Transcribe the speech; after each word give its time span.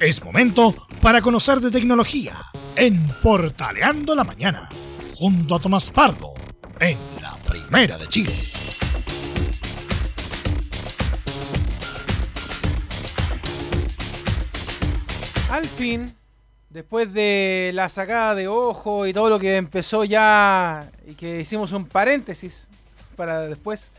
Es 0.00 0.22
momento 0.22 0.86
para 1.02 1.20
conocer 1.20 1.58
de 1.58 1.72
tecnología 1.72 2.36
en 2.76 3.08
Portaleando 3.20 4.14
la 4.14 4.22
Mañana, 4.22 4.68
junto 5.16 5.56
a 5.56 5.58
Tomás 5.58 5.90
Pardo, 5.90 6.34
en 6.78 6.96
la 7.20 7.34
Primera 7.44 7.98
de 7.98 8.06
Chile. 8.06 8.32
Al 15.50 15.66
fin, 15.66 16.14
después 16.70 17.12
de 17.12 17.72
la 17.74 17.88
sacada 17.88 18.36
de 18.36 18.46
ojo 18.46 19.04
y 19.04 19.12
todo 19.12 19.28
lo 19.28 19.40
que 19.40 19.56
empezó 19.56 20.04
ya 20.04 20.88
y 21.08 21.14
que 21.14 21.40
hicimos 21.40 21.72
un 21.72 21.86
paréntesis 21.86 22.68
para 23.16 23.40
después, 23.40 23.90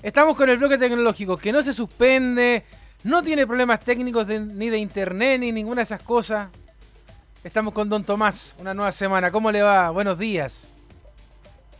estamos 0.00 0.36
con 0.36 0.48
el 0.48 0.58
bloque 0.58 0.78
tecnológico 0.78 1.36
que 1.36 1.50
no 1.50 1.60
se 1.60 1.72
suspende, 1.72 2.62
no 3.04 3.22
tiene 3.22 3.46
problemas 3.46 3.80
técnicos 3.80 4.26
ni 4.26 4.70
de 4.70 4.78
internet 4.78 5.40
ni 5.40 5.52
ninguna 5.52 5.76
de 5.76 5.82
esas 5.82 6.02
cosas. 6.02 6.48
Estamos 7.44 7.74
con 7.74 7.88
Don 7.90 8.02
Tomás, 8.02 8.56
una 8.58 8.72
nueva 8.72 8.90
semana. 8.90 9.30
¿Cómo 9.30 9.52
le 9.52 9.62
va? 9.62 9.90
Buenos 9.90 10.18
días. 10.18 10.68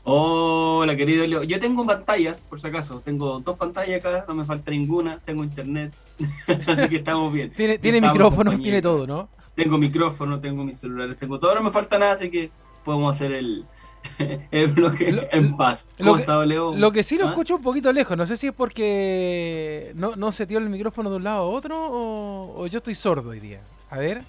Hola, 0.04 0.94
querido 0.94 1.26
Leo. 1.26 1.42
Yo 1.42 1.58
tengo 1.58 1.86
pantallas, 1.86 2.42
por 2.42 2.60
si 2.60 2.66
acaso. 2.66 3.00
Tengo 3.02 3.40
dos 3.40 3.56
pantallas 3.56 4.00
acá, 4.00 4.26
no 4.28 4.34
me 4.34 4.44
falta 4.44 4.70
ninguna. 4.70 5.18
Tengo 5.24 5.42
internet. 5.42 5.94
así 6.66 6.88
que 6.90 6.96
estamos 6.96 7.32
bien. 7.32 7.50
Tiene, 7.52 7.78
tiene 7.78 8.02
micrófono, 8.02 8.58
tiene 8.58 8.82
todo, 8.82 9.06
¿no? 9.06 9.30
Tengo 9.54 9.78
micrófono, 9.78 10.41
tengo 10.41 10.62
mis 10.62 10.77
celulares, 10.77 11.16
tengo 11.16 11.38
todo. 11.38 11.54
No 11.54 11.62
me 11.62 11.70
falta 11.70 11.98
nada, 11.98 12.12
así 12.12 12.30
que 12.30 12.50
podemos 12.84 13.16
hacer 13.16 13.32
el, 13.32 13.64
el 14.50 14.68
bloque 14.68 15.28
en 15.32 15.56
paz. 15.56 15.86
¿Cómo 15.98 16.16
lo 16.16 16.44
Leo? 16.44 16.76
Lo 16.76 16.92
que 16.92 17.02
sí 17.02 17.16
lo 17.16 17.26
¿Ah? 17.26 17.30
escucho 17.30 17.56
un 17.56 17.62
poquito 17.62 17.92
lejos. 17.92 18.16
No 18.16 18.27
sé 18.27 18.36
si 18.36 18.48
es 18.48 18.54
porque 18.54 19.92
no, 19.94 20.16
no 20.16 20.32
se 20.32 20.46
tiró 20.46 20.60
el 20.60 20.68
micrófono 20.68 21.10
de 21.10 21.16
un 21.16 21.24
lado 21.24 21.38
a 21.38 21.44
otro 21.44 21.77
o, 21.77 22.66
yo 22.66 22.78
estoy 22.78 22.94
sordo 22.94 23.30
hoy 23.30 23.40
día. 23.40 23.60
A 23.90 23.98
ver. 23.98 24.22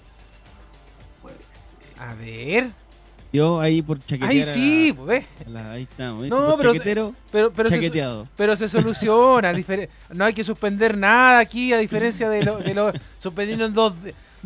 A 1.98 2.14
ver. 2.14 2.70
Yo 3.32 3.60
ahí 3.60 3.82
por 3.82 3.98
chaquetear. 3.98 4.30
Ahí 4.30 4.42
sí, 4.42 4.94
pues 4.96 5.24
ahí 5.54 5.82
estamos. 5.82 6.26
No, 6.28 6.56
pero, 6.56 6.72
pero, 6.82 7.14
pero, 7.30 7.70
se, 7.70 8.26
pero 8.36 8.56
se 8.56 8.68
soluciona. 8.68 9.52
no 10.14 10.24
hay 10.24 10.32
que 10.32 10.44
suspender 10.44 10.96
nada 10.96 11.40
aquí, 11.40 11.72
a 11.72 11.78
diferencia 11.78 12.30
de 12.30 12.44
lo, 12.44 12.58
de 12.58 12.74
lo 12.74 12.92
suspendiendo 13.18 13.66
en 13.66 13.72
dos. 13.72 13.94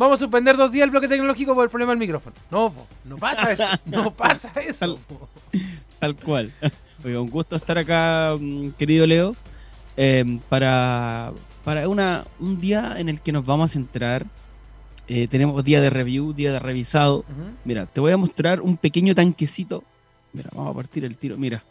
Vamos 0.00 0.18
a 0.18 0.24
suspender 0.24 0.56
dos 0.56 0.72
días 0.72 0.84
el 0.84 0.90
bloque 0.92 1.08
tecnológico 1.08 1.54
por 1.54 1.64
el 1.64 1.68
problema 1.68 1.92
del 1.92 1.98
micrófono. 1.98 2.34
No, 2.50 2.72
no 3.04 3.18
pasa 3.18 3.52
eso. 3.52 3.64
No 3.84 4.10
pasa 4.16 4.50
eso. 4.58 4.98
Tal, 5.98 6.16
cual. 6.16 6.50
Oiga, 7.04 7.20
un 7.20 7.28
gusto 7.28 7.54
estar 7.54 7.76
acá, 7.76 8.34
mm, 8.40 8.70
querido 8.78 9.06
Leo, 9.06 9.36
em, 9.98 10.38
para, 10.48 11.32
para 11.66 11.86
una, 11.86 12.24
un 12.38 12.58
día 12.58 12.94
en 12.96 13.10
el 13.10 13.20
que 13.20 13.30
nos 13.30 13.44
vamos 13.44 13.70
a 13.70 13.74
centrar. 13.74 14.24
Eh, 15.06 15.28
tenemos 15.28 15.62
día 15.62 15.82
de 15.82 15.90
review, 15.90 16.32
día 16.32 16.50
de 16.50 16.60
revisado. 16.60 17.26
Mira, 17.66 17.84
te 17.84 18.00
voy 18.00 18.12
a 18.12 18.16
mostrar 18.16 18.62
un 18.62 18.78
pequeño 18.78 19.14
tanquecito. 19.14 19.84
Mira, 20.32 20.48
vamos 20.54 20.72
a 20.72 20.76
partir 20.76 21.04
el 21.04 21.18
tiro. 21.18 21.36
Mira, 21.36 21.62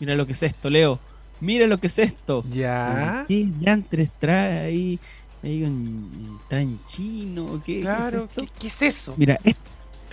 mira 0.00 0.14
lo 0.14 0.26
que 0.26 0.32
es 0.32 0.42
esto, 0.42 0.70
Leo. 0.70 0.98
Mira 1.38 1.66
lo 1.66 1.76
que 1.76 1.88
es 1.88 1.98
esto. 1.98 2.44
Ya. 2.50 3.26
¿Qué 3.28 3.46
antes 3.66 4.10
trae 4.18 4.60
ahí? 4.60 4.98
Me 5.44 5.50
digan, 5.50 6.08
¿está 6.40 6.62
en 6.62 6.80
chino? 6.86 7.62
¿Qué, 7.66 7.82
claro, 7.82 8.26
¿qué 8.58 8.66
es, 8.68 8.80
eso? 8.80 9.14
Mira, 9.18 9.38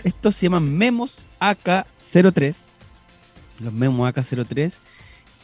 estos 0.04 0.36
se 0.36 0.44
llaman 0.44 0.76
Memos 0.76 1.22
AK03. 1.40 2.54
Los 3.60 3.72
Memos 3.72 4.12
AK03. 4.12 4.72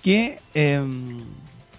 Que. 0.02 0.40
Em, 0.52 1.18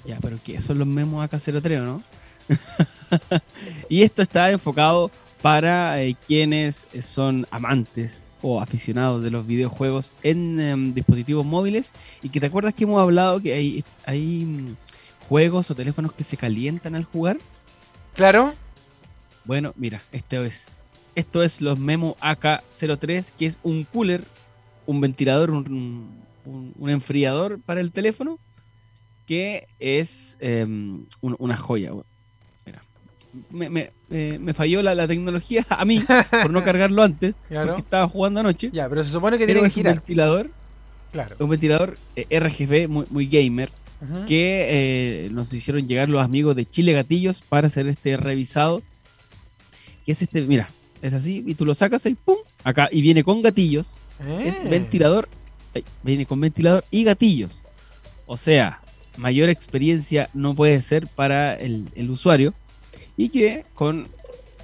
ya, 0.06 0.18
pero 0.22 0.40
¿qué 0.44 0.60
son 0.60 0.80
los 0.80 0.88
Memos 0.88 1.24
AK03 1.30 1.82
o 1.82 1.86
no? 1.86 2.04
y 3.90 4.02
esto 4.02 4.24
está 4.24 4.50
enfocado 4.50 5.12
para 5.44 6.02
eh, 6.02 6.18
quienes 6.26 6.88
son 7.02 7.46
amantes 7.52 8.28
o 8.42 8.60
aficionados 8.60 9.24
de 9.24 9.30
los 9.30 9.46
videojuegos 9.46 10.14
en 10.24 10.60
em, 10.60 10.94
dispositivos 10.96 11.46
móviles 11.46 11.92
y 12.24 12.30
que 12.30 12.40
te 12.40 12.48
acuerdas 12.48 12.74
que 12.74 12.86
hemos 12.86 13.00
hablado 13.00 13.40
que 13.40 13.54
hay, 13.54 13.84
hay 14.08 14.46
mm, 14.46 14.76
juegos 15.28 15.70
o 15.70 15.76
teléfonos 15.76 16.12
que 16.14 16.24
se 16.24 16.38
calientan 16.38 16.96
al 16.96 17.04
jugar. 17.04 17.38
Claro. 18.16 18.54
Bueno, 19.46 19.74
mira, 19.76 20.02
esto 20.12 20.44
es. 20.44 20.68
Esto 21.16 21.44
es 21.44 21.60
los 21.62 21.80
Memo 21.80 22.16
AK03, 22.22 23.32
que 23.38 23.46
es 23.46 23.60
un 23.64 23.84
cooler, 23.84 24.24
un 24.86 25.02
ventilador, 25.02 25.52
un, 25.52 26.10
enfriador 26.88 27.60
para 27.60 27.82
el 27.82 27.92
teléfono, 27.92 28.40
que 29.26 29.68
es 29.80 30.38
em, 30.40 31.06
una 31.22 31.58
joya. 31.58 31.92
Mira, 32.66 32.82
me, 33.50 34.54
falló 34.54 34.82
la, 34.82 35.08
tecnología 35.08 35.66
a 35.70 35.84
mí 35.84 36.04
por 36.30 36.52
no 36.52 36.64
cargarlo 36.64 37.04
antes, 37.04 37.36
porque 37.50 37.82
estaba 37.82 38.08
jugando 38.08 38.40
anoche. 38.40 38.70
Ya, 38.72 38.88
pero 38.88 39.04
se 39.04 39.12
supone 39.12 39.38
que 39.38 39.46
tiene 39.46 39.62
que 39.62 39.70
girar. 39.70 39.94
Un 39.94 40.00
ventilador, 40.00 40.50
claro. 41.12 41.36
un 41.40 41.50
ventilador 41.50 41.98
eh, 42.16 42.40
RGB 42.40 42.88
muy, 42.88 43.06
muy 43.10 43.28
gamer, 43.28 43.72
que 44.28 45.26
eh, 45.26 45.30
nos 45.32 45.52
hicieron 45.54 45.88
llegar 45.88 46.10
los 46.10 46.24
amigos 46.24 46.56
de 46.56 46.66
Chile 46.66 46.94
Gatillos 46.94 47.42
para 47.42 47.68
hacer 47.68 47.88
este 47.88 48.16
revisado. 48.18 48.82
Que 50.06 50.14
es 50.14 50.22
este, 50.22 50.42
mira, 50.44 50.70
es 51.02 51.14
así, 51.14 51.44
y 51.46 51.56
tú 51.56 51.66
lo 51.66 51.76
sacas 51.76 52.06
ahí, 52.06 52.16
pum, 52.16 52.38
acá, 52.64 52.90
y 52.92 53.02
viene 53.02 53.24
con 53.24 53.42
gatillos. 53.42 53.98
Es 54.44 54.56
eh. 54.56 54.62
ventilador, 54.70 55.30
viene 56.04 56.26
con 56.26 56.40
ventilador 56.42 56.84
y 56.92 57.04
gatillos. 57.04 57.64
O 58.26 58.38
sea, 58.38 58.82
mayor 59.18 59.50
experiencia 59.50 60.30
no 60.34 60.56
puede 60.56 60.82
ser 60.82 61.08
para 61.08 61.56
el, 61.56 62.10
usuario. 62.10 62.54
Y 63.18 63.30
que 63.30 63.66
con 63.74 64.08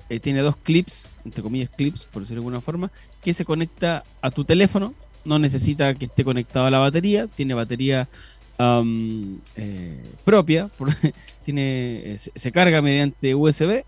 eh, 0.09 0.19
tiene 0.19 0.41
dos 0.41 0.55
clips, 0.57 1.13
entre 1.25 1.43
comillas 1.43 1.69
clips, 1.69 2.05
por 2.11 2.21
decirlo 2.21 2.41
de 2.41 2.45
alguna 2.45 2.61
forma, 2.61 2.91
que 3.23 3.33
se 3.33 3.45
conecta 3.45 4.03
a 4.21 4.31
tu 4.31 4.45
teléfono. 4.45 4.93
No 5.25 5.39
necesita 5.39 5.93
que 5.95 6.05
esté 6.05 6.23
conectado 6.23 6.67
a 6.67 6.71
la 6.71 6.79
batería, 6.79 7.27
tiene 7.27 7.53
batería 7.53 8.07
eh, 8.57 10.03
propia, 10.23 10.69
tiene, 11.45 12.13
eh, 12.13 12.17
se, 12.17 12.51
carga 12.51 12.81
mediante 12.81 13.35
USB, 13.35 13.83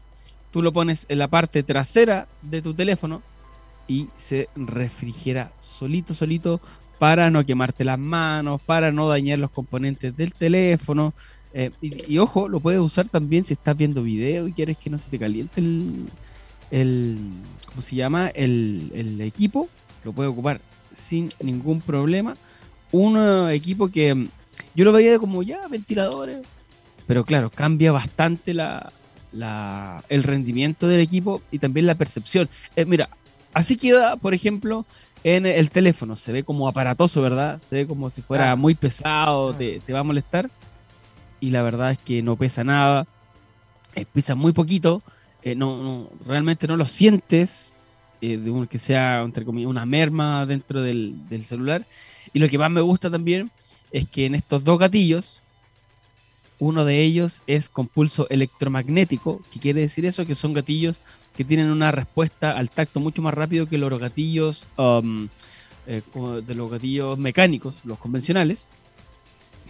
tú 0.51 0.61
lo 0.61 0.73
pones 0.73 1.05
en 1.09 1.19
la 1.19 1.27
parte 1.27 1.63
trasera 1.63 2.27
de 2.41 2.61
tu 2.61 2.73
teléfono 2.73 3.21
y 3.87 4.07
se 4.17 4.49
refrigera 4.55 5.51
solito, 5.59 6.13
solito 6.13 6.59
para 6.99 7.29
no 7.29 7.45
quemarte 7.45 7.83
las 7.83 7.99
manos, 7.99 8.59
para 8.61 8.91
no 8.91 9.07
dañar 9.07 9.39
los 9.39 9.51
componentes 9.51 10.17
del 10.17 10.33
teléfono. 10.33 11.13
Eh, 11.53 11.71
y, 11.81 12.17
ojo, 12.17 12.49
lo 12.49 12.59
puedes 12.59 12.81
usar 12.81 13.07
también 13.07 13.45
si 13.45 13.53
estás 13.53 13.77
viendo 13.77 14.03
video 14.03 14.47
y 14.47 14.53
quieres 14.53 14.77
que 14.77 14.89
no 14.89 14.97
se 14.97 15.09
te 15.09 15.17
caliente 15.17 15.61
el, 15.61 16.07
el 16.71 17.17
¿cómo 17.67 17.81
se 17.81 17.95
llama? 17.95 18.27
El, 18.29 18.91
el 18.93 19.21
equipo. 19.21 19.69
Lo 20.03 20.11
puedes 20.11 20.31
ocupar 20.31 20.59
sin 20.93 21.29
ningún 21.41 21.79
problema. 21.81 22.35
Un 22.91 23.49
equipo 23.51 23.89
que 23.89 24.27
yo 24.77 24.85
lo 24.85 24.91
veía 24.91 25.17
como 25.17 25.41
ya 25.41 25.67
ventiladores, 25.67 26.45
pero 27.07 27.25
claro, 27.25 27.49
cambia 27.49 27.91
bastante 27.91 28.53
la, 28.53 28.91
el 30.07 30.21
rendimiento 30.21 30.87
del 30.87 30.99
equipo 30.99 31.41
y 31.49 31.57
también 31.57 31.87
la 31.87 31.95
percepción. 31.95 32.47
Eh, 32.75 32.85
mira, 32.85 33.09
así 33.53 33.75
queda, 33.75 34.17
por 34.17 34.35
ejemplo, 34.35 34.85
en 35.23 35.47
el 35.47 35.71
teléfono. 35.71 36.15
Se 36.15 36.31
ve 36.31 36.43
como 36.43 36.67
aparatoso, 36.67 37.23
¿verdad? 37.23 37.59
Se 37.67 37.77
ve 37.77 37.87
como 37.87 38.11
si 38.11 38.21
fuera 38.21 38.55
muy 38.55 38.75
pesado, 38.75 39.51
te, 39.51 39.81
va 39.91 39.99
a 39.99 40.03
molestar. 40.03 40.47
Y 41.39 41.49
la 41.49 41.63
verdad 41.63 41.93
es 41.93 41.97
que 41.97 42.21
no 42.21 42.35
pesa 42.35 42.63
nada, 42.63 43.07
eh, 43.95 44.05
pesa 44.13 44.35
muy 44.35 44.51
poquito. 44.51 45.01
Eh, 45.41 45.55
no, 45.55 46.07
realmente 46.23 46.67
no 46.67 46.77
lo 46.77 46.85
sientes 46.85 47.89
de 48.21 48.67
que 48.69 48.77
sea 48.77 49.21
entre 49.21 49.43
comillas, 49.43 49.71
una 49.71 49.87
merma 49.87 50.45
dentro 50.45 50.83
del, 50.83 51.27
del 51.29 51.45
celular. 51.45 51.83
Y 52.31 52.37
lo 52.37 52.47
que 52.47 52.59
más 52.59 52.69
me 52.69 52.81
gusta 52.81 53.09
también 53.09 53.49
es 53.91 54.07
que 54.07 54.25
en 54.25 54.35
estos 54.35 54.63
dos 54.63 54.79
gatillos, 54.79 55.41
uno 56.59 56.85
de 56.85 57.01
ellos 57.01 57.43
es 57.47 57.69
con 57.69 57.87
pulso 57.87 58.27
electromagnético, 58.29 59.41
que 59.51 59.59
quiere 59.59 59.81
decir 59.81 60.05
eso, 60.05 60.25
que 60.25 60.35
son 60.35 60.53
gatillos 60.53 60.99
que 61.35 61.45
tienen 61.45 61.69
una 61.69 61.91
respuesta 61.91 62.57
al 62.57 62.71
tacto 62.71 62.99
mucho 62.99 63.21
más 63.21 63.33
rápido 63.33 63.67
que 63.67 63.77
los 63.77 63.99
gatillos 63.99 64.65
um, 64.75 65.27
eh, 65.85 66.01
de 66.45 66.55
los 66.55 66.71
gatillos 66.71 67.17
mecánicos, 67.19 67.79
los 67.83 67.99
convencionales. 67.99 68.67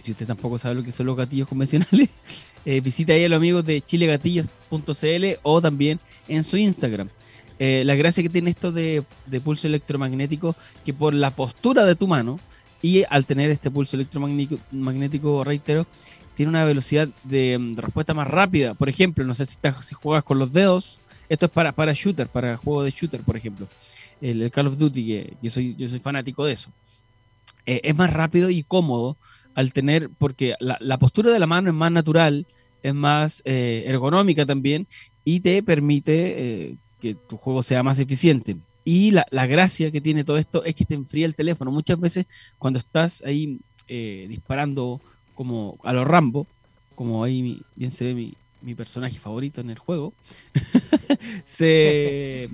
si 0.02 0.12
usted 0.12 0.26
tampoco 0.26 0.58
sabe 0.58 0.76
lo 0.76 0.82
que 0.82 0.92
son 0.92 1.04
los 1.04 1.16
gatillos 1.16 1.46
convencionales, 1.46 2.08
eh, 2.64 2.80
visita 2.80 3.12
ahí 3.12 3.24
a 3.24 3.28
los 3.28 3.36
amigos 3.36 3.66
de 3.66 3.82
chilegatillos.cl 3.82 5.24
o 5.42 5.60
también 5.60 6.00
en 6.26 6.42
su 6.42 6.56
Instagram. 6.56 7.10
Eh, 7.58 7.82
la 7.84 7.96
gracia 7.96 8.22
que 8.22 8.30
tiene 8.30 8.50
esto 8.50 8.72
de, 8.72 9.02
de, 9.26 9.40
pulso 9.40 9.66
electromagnético, 9.66 10.56
que 10.86 10.94
por 10.94 11.12
la 11.12 11.32
postura 11.32 11.84
de 11.84 11.96
tu 11.96 12.08
mano, 12.08 12.40
y 12.82 13.04
al 13.08 13.26
tener 13.26 13.50
este 13.50 13.70
pulso 13.70 13.96
electromagnético, 13.96 15.44
reitero, 15.44 15.86
tiene 16.34 16.50
una 16.50 16.64
velocidad 16.64 17.08
de, 17.24 17.74
respuesta 17.76 18.14
más 18.14 18.28
rápida. 18.28 18.74
Por 18.74 18.88
ejemplo, 18.88 19.24
no 19.24 19.34
sé 19.34 19.46
si, 19.46 19.52
estás, 19.52 19.84
si 19.84 19.94
juegas 19.94 20.22
con 20.22 20.38
los 20.38 20.52
dedos, 20.52 20.98
esto 21.28 21.46
es 21.46 21.52
para, 21.52 21.72
para 21.72 21.92
shooter, 21.92 22.28
para 22.28 22.56
juego 22.56 22.84
de 22.84 22.90
shooter, 22.90 23.20
por 23.22 23.36
ejemplo. 23.36 23.66
El, 24.20 24.50
Call 24.50 24.68
of 24.68 24.78
Duty, 24.78 25.06
que 25.06 25.34
yo 25.42 25.50
soy, 25.50 25.74
yo 25.76 25.88
soy 25.88 25.98
fanático 25.98 26.44
de 26.44 26.52
eso. 26.52 26.70
Eh, 27.66 27.80
es 27.84 27.96
más 27.96 28.12
rápido 28.12 28.50
y 28.50 28.62
cómodo 28.62 29.16
al 29.54 29.72
tener, 29.72 30.10
porque 30.16 30.54
la, 30.60 30.98
postura 30.98 31.30
de 31.30 31.38
la 31.38 31.46
mano 31.46 31.68
es 31.68 31.74
más 31.74 31.90
natural, 31.90 32.46
es 32.82 32.94
más 32.94 33.42
eh, 33.44 33.84
ergonómica 33.86 34.46
también 34.46 34.86
y 35.24 35.40
te 35.40 35.62
permite 35.62 36.12
eh, 36.70 36.76
que 37.00 37.14
tu 37.14 37.36
juego 37.36 37.62
sea 37.62 37.82
más 37.82 37.98
eficiente. 37.98 38.56
Y 38.88 39.10
la, 39.10 39.26
la 39.30 39.44
gracia 39.44 39.90
que 39.90 40.00
tiene 40.00 40.24
todo 40.24 40.38
esto 40.38 40.64
es 40.64 40.74
que 40.74 40.86
te 40.86 40.94
enfría 40.94 41.26
el 41.26 41.34
teléfono. 41.34 41.70
Muchas 41.70 42.00
veces 42.00 42.24
cuando 42.56 42.78
estás 42.78 43.22
ahí 43.22 43.58
eh, 43.86 44.24
disparando 44.30 44.98
como 45.34 45.76
a 45.84 45.92
los 45.92 46.06
Rambo, 46.06 46.46
como 46.94 47.22
ahí 47.22 47.60
bien 47.76 47.92
se 47.92 48.06
ve 48.06 48.14
mi, 48.14 48.32
mi 48.62 48.74
personaje 48.74 49.18
favorito 49.18 49.60
en 49.60 49.68
el 49.68 49.78
juego, 49.78 50.14
se, 51.44 52.48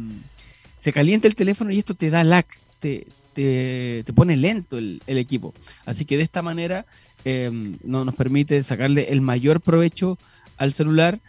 se 0.77 0.93
calienta 0.93 1.29
el 1.29 1.37
teléfono 1.37 1.71
y 1.71 1.79
esto 1.79 1.95
te 1.95 2.11
da 2.11 2.25
lag, 2.25 2.47
te, 2.81 3.07
te, 3.33 4.03
te 4.05 4.13
pone 4.13 4.37
lento 4.37 4.77
el, 4.77 5.03
el 5.07 5.19
equipo. 5.19 5.55
Así 5.87 6.05
que 6.05 6.17
de 6.17 6.25
esta 6.25 6.43
manera 6.43 6.85
eh, 7.25 7.49
no, 7.85 8.05
nos 8.05 8.15
permite 8.17 8.61
sacarle 8.65 9.13
el 9.13 9.21
mayor 9.21 9.61
provecho 9.61 10.19
al 10.57 10.73
celular 10.73 11.21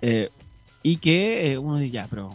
eh, 0.00 0.30
y 0.82 0.96
que 0.96 1.52
eh, 1.52 1.58
uno 1.58 1.76
dice, 1.76 1.90
ya, 1.90 2.06
pero 2.08 2.34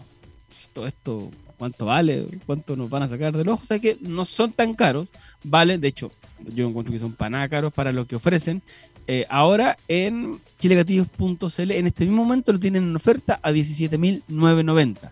todo 0.74 0.86
esto, 0.86 1.32
¿cuánto 1.60 1.86
vale? 1.86 2.26
¿Cuánto 2.48 2.76
nos 2.76 2.90
van 2.90 3.04
a 3.04 3.10
sacar 3.10 3.36
del 3.36 3.50
ojo? 3.50 3.62
O 3.62 3.66
sea 3.66 3.78
que 3.78 3.98
no 4.02 4.26
son 4.26 4.54
tan 4.54 4.74
caros, 4.74 5.10
vale, 5.44 5.78
de 5.78 5.90
hecho, 5.90 6.12
yo 6.56 6.68
encuentro 6.68 6.92
que 6.92 7.00
son 7.00 7.12
para 7.14 7.48
caros 7.50 7.72
para 7.72 7.92
lo 7.92 8.08
que 8.08 8.16
ofrecen. 8.16 8.64
Eh, 9.06 9.26
ahora 9.30 9.78
en 9.88 10.40
chilegatillos.cl, 10.58 11.72
en 11.72 11.88
este 11.88 12.06
mismo 12.06 12.24
momento 12.24 12.54
lo 12.54 12.60
tienen 12.60 12.84
en 12.84 12.96
oferta 12.96 13.40
a 13.44 13.52
17.990. 13.52 15.12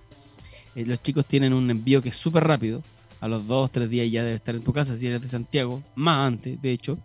Eh, 0.76 0.86
los 0.86 1.02
chicos 1.04 1.26
tienen 1.26 1.54
un 1.54 1.70
envío 1.70 2.02
que 2.02 2.10
es 2.10 2.16
súper 2.16 2.46
rápido. 2.46 2.82
A 3.20 3.28
los 3.28 3.48
2 3.48 3.72
3 3.72 3.90
días 3.90 4.10
ya 4.12 4.24
debe 4.24 4.36
estar 4.36 4.56
en 4.56 4.62
tu 4.62 4.72
casa 4.72 4.98
si 4.98 5.08
eres 5.08 5.22
de 5.22 5.30
Santiago, 5.30 5.84
más 5.96 6.28
antes, 6.28 6.62
de 6.62 6.72
hecho. 6.72 6.98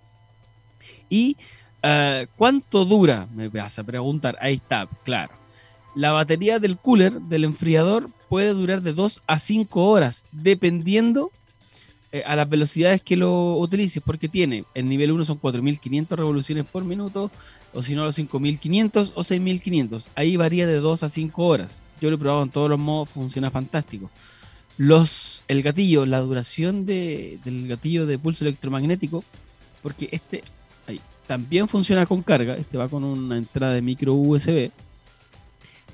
¿Y 1.09 1.37
eh, 1.83 2.27
cuánto 2.37 2.85
dura? 2.85 3.27
Me 3.35 3.49
vas 3.49 3.79
a 3.79 3.85
preguntar. 3.85 4.37
Ahí 4.41 4.55
está, 4.55 4.89
claro. 5.05 5.42
La 5.95 6.13
batería 6.13 6.59
del 6.59 6.79
cooler, 6.79 7.21
del 7.21 7.45
enfriador, 7.45 8.09
puede 8.29 8.55
durar 8.55 8.81
de 8.83 8.93
2 8.95 9.23
a 9.27 9.39
5 9.39 9.85
horas, 9.87 10.25
dependiendo 10.33 11.31
eh, 12.13 12.23
a 12.27 12.35
las 12.37 12.49
velocidades 12.49 13.03
que 13.03 13.17
lo 13.17 13.57
utilices, 13.59 14.03
porque 14.05 14.29
tiene, 14.29 14.65
el 14.75 14.89
nivel 14.89 15.13
1 15.13 15.25
son 15.25 15.39
4500 15.39 16.19
revoluciones 16.19 16.65
por 16.65 16.85
minuto, 16.85 17.31
o 17.75 17.83
si 17.83 17.95
no, 17.95 18.05
los 18.05 18.15
5500 18.17 19.13
o 19.15 19.25
6500. 19.25 20.09
Ahí 20.15 20.37
varía 20.37 20.67
de 20.67 20.77
2 20.77 21.03
a 21.03 21.09
5 21.09 21.45
horas. 21.47 21.81
Yo 22.01 22.09
lo 22.11 22.17
he 22.17 22.19
probado 22.19 22.43
en 22.43 22.51
todos 22.51 22.69
los 22.71 22.79
modos, 22.79 23.11
funciona 23.11 23.51
fantástico. 23.51 24.11
Los, 24.79 25.43
el 25.49 25.63
gatillo, 25.63 26.07
la 26.07 26.21
duración 26.21 26.87
de- 26.87 27.39
del 27.45 27.69
gatillo 27.69 28.07
de 28.07 28.19
pulso 28.19 28.45
electromagnético, 28.45 29.23
porque 29.83 30.09
este 30.13 30.43
también 31.27 31.69
funciona 31.69 32.05
con 32.05 32.23
carga, 32.23 32.57
este 32.57 32.77
va 32.77 32.89
con 32.89 33.05
una 33.05 33.37
entrada 33.39 33.75
de 33.75 33.81
micro 33.83 34.13
USB, 34.15 34.71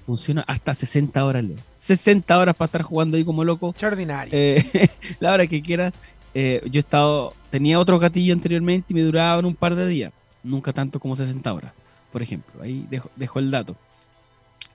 funciona 0.09 0.43
hasta 0.47 0.73
60 0.73 1.23
horas, 1.23 1.45
Leo. 1.45 1.59
60 1.81 2.39
horas 2.39 2.57
para 2.57 2.65
estar 2.65 2.81
jugando 2.81 3.19
ahí 3.19 3.25
como 3.25 3.45
loco. 3.45 3.69
Extraordinario. 3.69 4.33
Eh, 4.33 4.89
la 5.21 5.35
hora 5.35 5.47
que 5.47 5.61
quieras. 5.61 5.93
Eh, 6.33 6.63
yo 6.71 6.79
he 6.79 6.81
estado, 6.81 7.35
tenía 7.51 7.79
otro 7.79 7.99
gatillo 7.99 8.33
anteriormente 8.33 8.87
y 8.89 8.95
me 8.95 9.03
duraban 9.03 9.45
un 9.45 9.55
par 9.55 9.75
de 9.75 9.87
días. 9.87 10.11
Nunca 10.43 10.73
tanto 10.73 10.99
como 10.99 11.15
60 11.15 11.53
horas, 11.53 11.73
por 12.11 12.23
ejemplo. 12.23 12.63
Ahí 12.63 12.87
dejo, 12.89 13.11
dejo 13.17 13.39
el 13.39 13.51
dato. 13.51 13.77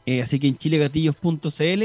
Eh, 0.06 0.22
así 0.22 0.40
que 0.40 0.48
en 0.48 0.56
chilegatillos.cl 0.56 1.84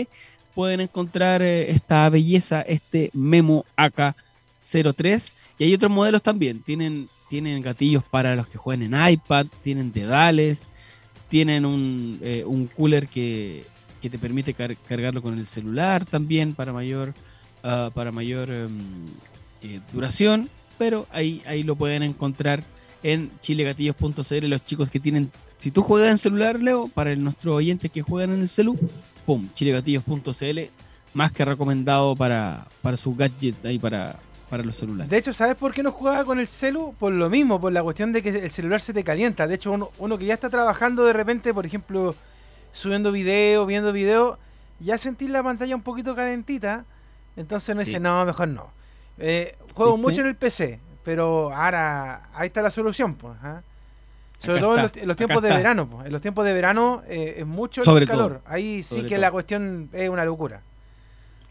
pueden 0.55 0.81
encontrar 0.81 1.41
esta 1.41 2.07
belleza, 2.11 2.61
este 2.61 3.09
Memo 3.15 3.65
AK03. 3.79 5.33
Y 5.59 5.65
hay 5.65 5.73
otros 5.73 5.91
modelos 5.91 6.23
también. 6.23 6.61
Tienen, 6.61 7.09
tienen 7.31 7.63
gatillos 7.63 8.05
para 8.05 8.37
los 8.37 8.47
que 8.47 8.59
juegan 8.59 8.93
en 8.93 9.11
iPad, 9.11 9.47
tienen 9.63 9.91
dedales, 9.91 10.69
tienen 11.29 11.65
un, 11.67 12.19
eh, 12.23 12.45
un 12.47 12.67
cooler 12.67 13.07
que, 13.09 13.65
que 14.01 14.11
te 14.11 14.19
permite 14.19 14.55
car- 14.55 14.77
cargarlo 14.89 15.23
con 15.23 15.39
el 15.39 15.47
celular 15.47 16.05
también 16.05 16.55
para 16.55 16.73
mayor, 16.73 17.15
ah, 17.63 17.91
para 17.95 18.13
mayor 18.13 18.51
em, 18.51 18.79
eh, 19.63 19.81
duración. 19.93 20.49
Pero 20.79 21.07
ahí, 21.11 21.43
ahí 21.47 21.63
lo 21.65 21.75
pueden 21.77 22.03
encontrar 22.03 22.63
en 23.03 23.31
chilegatillos.cl. 23.41 24.47
Los 24.47 24.65
chicos 24.65 24.91
que 24.91 25.01
tienen, 25.01 25.31
si 25.59 25.71
tú 25.71 25.83
juegas 25.83 26.11
en 26.11 26.19
celular, 26.19 26.61
Leo, 26.61 26.89
para 26.89 27.15
nuestros 27.17 27.55
oyentes 27.57 27.91
que 27.91 28.03
juegan 28.03 28.35
en 28.35 28.43
el 28.43 28.49
celu, 28.49 28.79
pum, 29.27 29.49
chilegatillos.cl, 29.55 30.59
más 31.15 31.33
que 31.33 31.45
recomendado 31.45 32.15
para, 32.15 32.67
para 32.81 32.97
sus 32.97 33.17
gadgets 33.17 33.65
ahí 33.65 33.79
para, 33.79 34.21
para 34.49 34.63
los 34.63 34.77
celulares. 34.77 35.11
De 35.11 35.17
hecho, 35.19 35.33
¿sabes 35.33 35.57
por 35.57 35.73
qué 35.73 35.83
no 35.83 35.93
jugaba 35.93 36.25
con 36.25 36.41
el 36.41 36.47
celu? 36.47 36.95
Por 36.99 37.13
lo 37.13 37.29
mismo, 37.31 37.61
por 37.61 37.73
la 37.73 37.83
cuestión 37.83 38.13
de 38.13 38.23
que 38.23 38.31
el 38.31 38.51
celular 38.51 38.81
se 38.81 38.93
te 38.93 39.05
calienta. 39.05 39.47
De 39.47 39.55
hecho, 39.57 39.73
uno, 39.73 39.91
uno 39.99 40.19
que 40.19 40.25
ya 40.27 40.35
está 40.35 40.49
trabajando 40.51 41.05
de 41.05 41.13
repente, 41.13 41.53
por 41.55 41.67
ejemplo, 41.67 42.15
subiendo 42.73 43.13
video, 43.13 43.67
viendo 43.67 43.93
video, 43.93 44.39
ya 44.81 44.97
sentís 44.99 45.31
la 45.31 45.43
pantalla 45.43 45.75
un 45.77 45.83
poquito 45.83 46.15
calentita. 46.15 46.85
Entonces 47.37 47.69
uno 47.75 47.85
dice, 47.85 48.01
no, 48.01 48.25
mejor 48.25 48.49
no. 48.49 48.71
Eh, 49.19 49.57
juego 49.75 49.97
mucho 49.97 50.21
en 50.23 50.29
el 50.29 50.37
PC, 50.37 50.81
pero 51.05 51.53
ahora 51.55 52.29
ahí 52.35 52.47
está 52.49 52.63
la 52.63 52.71
solución, 52.71 53.15
pues. 53.15 53.35
¿ah? 53.43 53.63
Sobre 54.39 54.59
Acá 54.59 54.67
todo 54.67 54.77
en 54.77 54.83
los, 54.83 54.97
en 54.97 55.09
los 55.09 55.15
acá 55.17 55.27
tiempos 55.27 55.43
de 55.43 55.49
verano, 55.51 55.89
pues. 55.89 56.07
En 56.07 56.13
los 56.13 56.23
tiempos 56.23 56.45
de 56.45 56.53
verano 56.53 57.03
eh, 57.09 57.35
es 57.39 57.47
mucho 57.47 57.85
Sobre 57.85 58.05
el 58.05 58.09
calor. 58.09 58.41
todo, 58.41 58.43
Ahí 58.47 58.83
sí 58.83 58.91
sobre 58.97 59.03
que 59.03 59.15
todo. 59.17 59.21
la 59.23 59.31
cuestión 59.33 59.89
es 59.93 60.09
una 60.09 60.25
locura. 60.25 60.63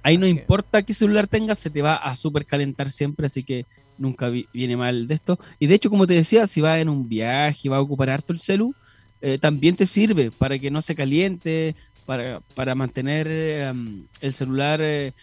Ahí 0.03 0.17
no 0.17 0.25
Así 0.25 0.31
importa 0.35 0.83
qué 0.83 0.93
celular 0.93 1.27
tengas, 1.27 1.59
se 1.59 1.69
te 1.69 1.81
va 1.81 1.95
a 1.95 2.15
super 2.15 2.45
calentar 2.45 2.89
siempre, 2.91 3.27
así 3.27 3.43
que 3.43 3.65
nunca 3.97 4.29
vi- 4.29 4.47
viene 4.53 4.77
mal 4.77 5.07
de 5.07 5.15
esto. 5.15 5.39
Y 5.59 5.67
de 5.67 5.75
hecho, 5.75 5.89
como 5.89 6.07
te 6.07 6.13
decía, 6.13 6.47
si 6.47 6.61
vas 6.61 6.79
en 6.79 6.89
un 6.89 7.09
viaje, 7.09 7.67
vas 7.69 7.77
a 7.77 7.81
ocupar 7.81 8.09
harto 8.09 8.31
el 8.33 8.39
celu, 8.39 8.73
eh, 9.21 9.37
también 9.39 9.75
te 9.75 9.87
sirve 9.87 10.31
para 10.31 10.57
que 10.59 10.71
no 10.71 10.81
se 10.81 10.95
caliente, 10.95 11.75
para, 12.05 12.39
para 12.55 12.73
mantener 12.75 13.27
eh, 13.29 13.73
el 14.21 14.33
celular 14.33 14.79
eh, 14.81 15.13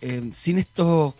eh, 0.00 0.22
sin 0.32 0.58
estos 0.58 1.14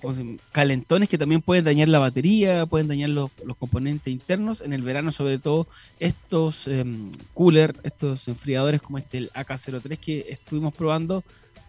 calentones 0.53 1.09
que 1.09 1.19
también 1.19 1.43
pueden 1.43 1.65
dañar 1.65 1.89
la 1.89 1.99
batería, 1.99 2.67
pueden 2.67 2.89
dañar 2.89 3.11
los, 3.11 3.31
los 3.45 3.57
componentes 3.57 4.13
internos. 4.13 4.61
En 4.61 4.73
el 4.73 4.83
verano, 4.83 5.11
sobre 5.11 5.39
todo, 5.39 5.67
estos 6.01 6.69
em, 6.69 7.11
cooler, 7.35 7.75
estos 7.83 8.29
enfriadores 8.29 8.81
como 8.83 8.99
este, 8.99 9.19
el 9.19 9.31
AK03 9.35 9.99
que 9.99 10.27
estuvimos 10.29 10.75
probando, 10.75 11.25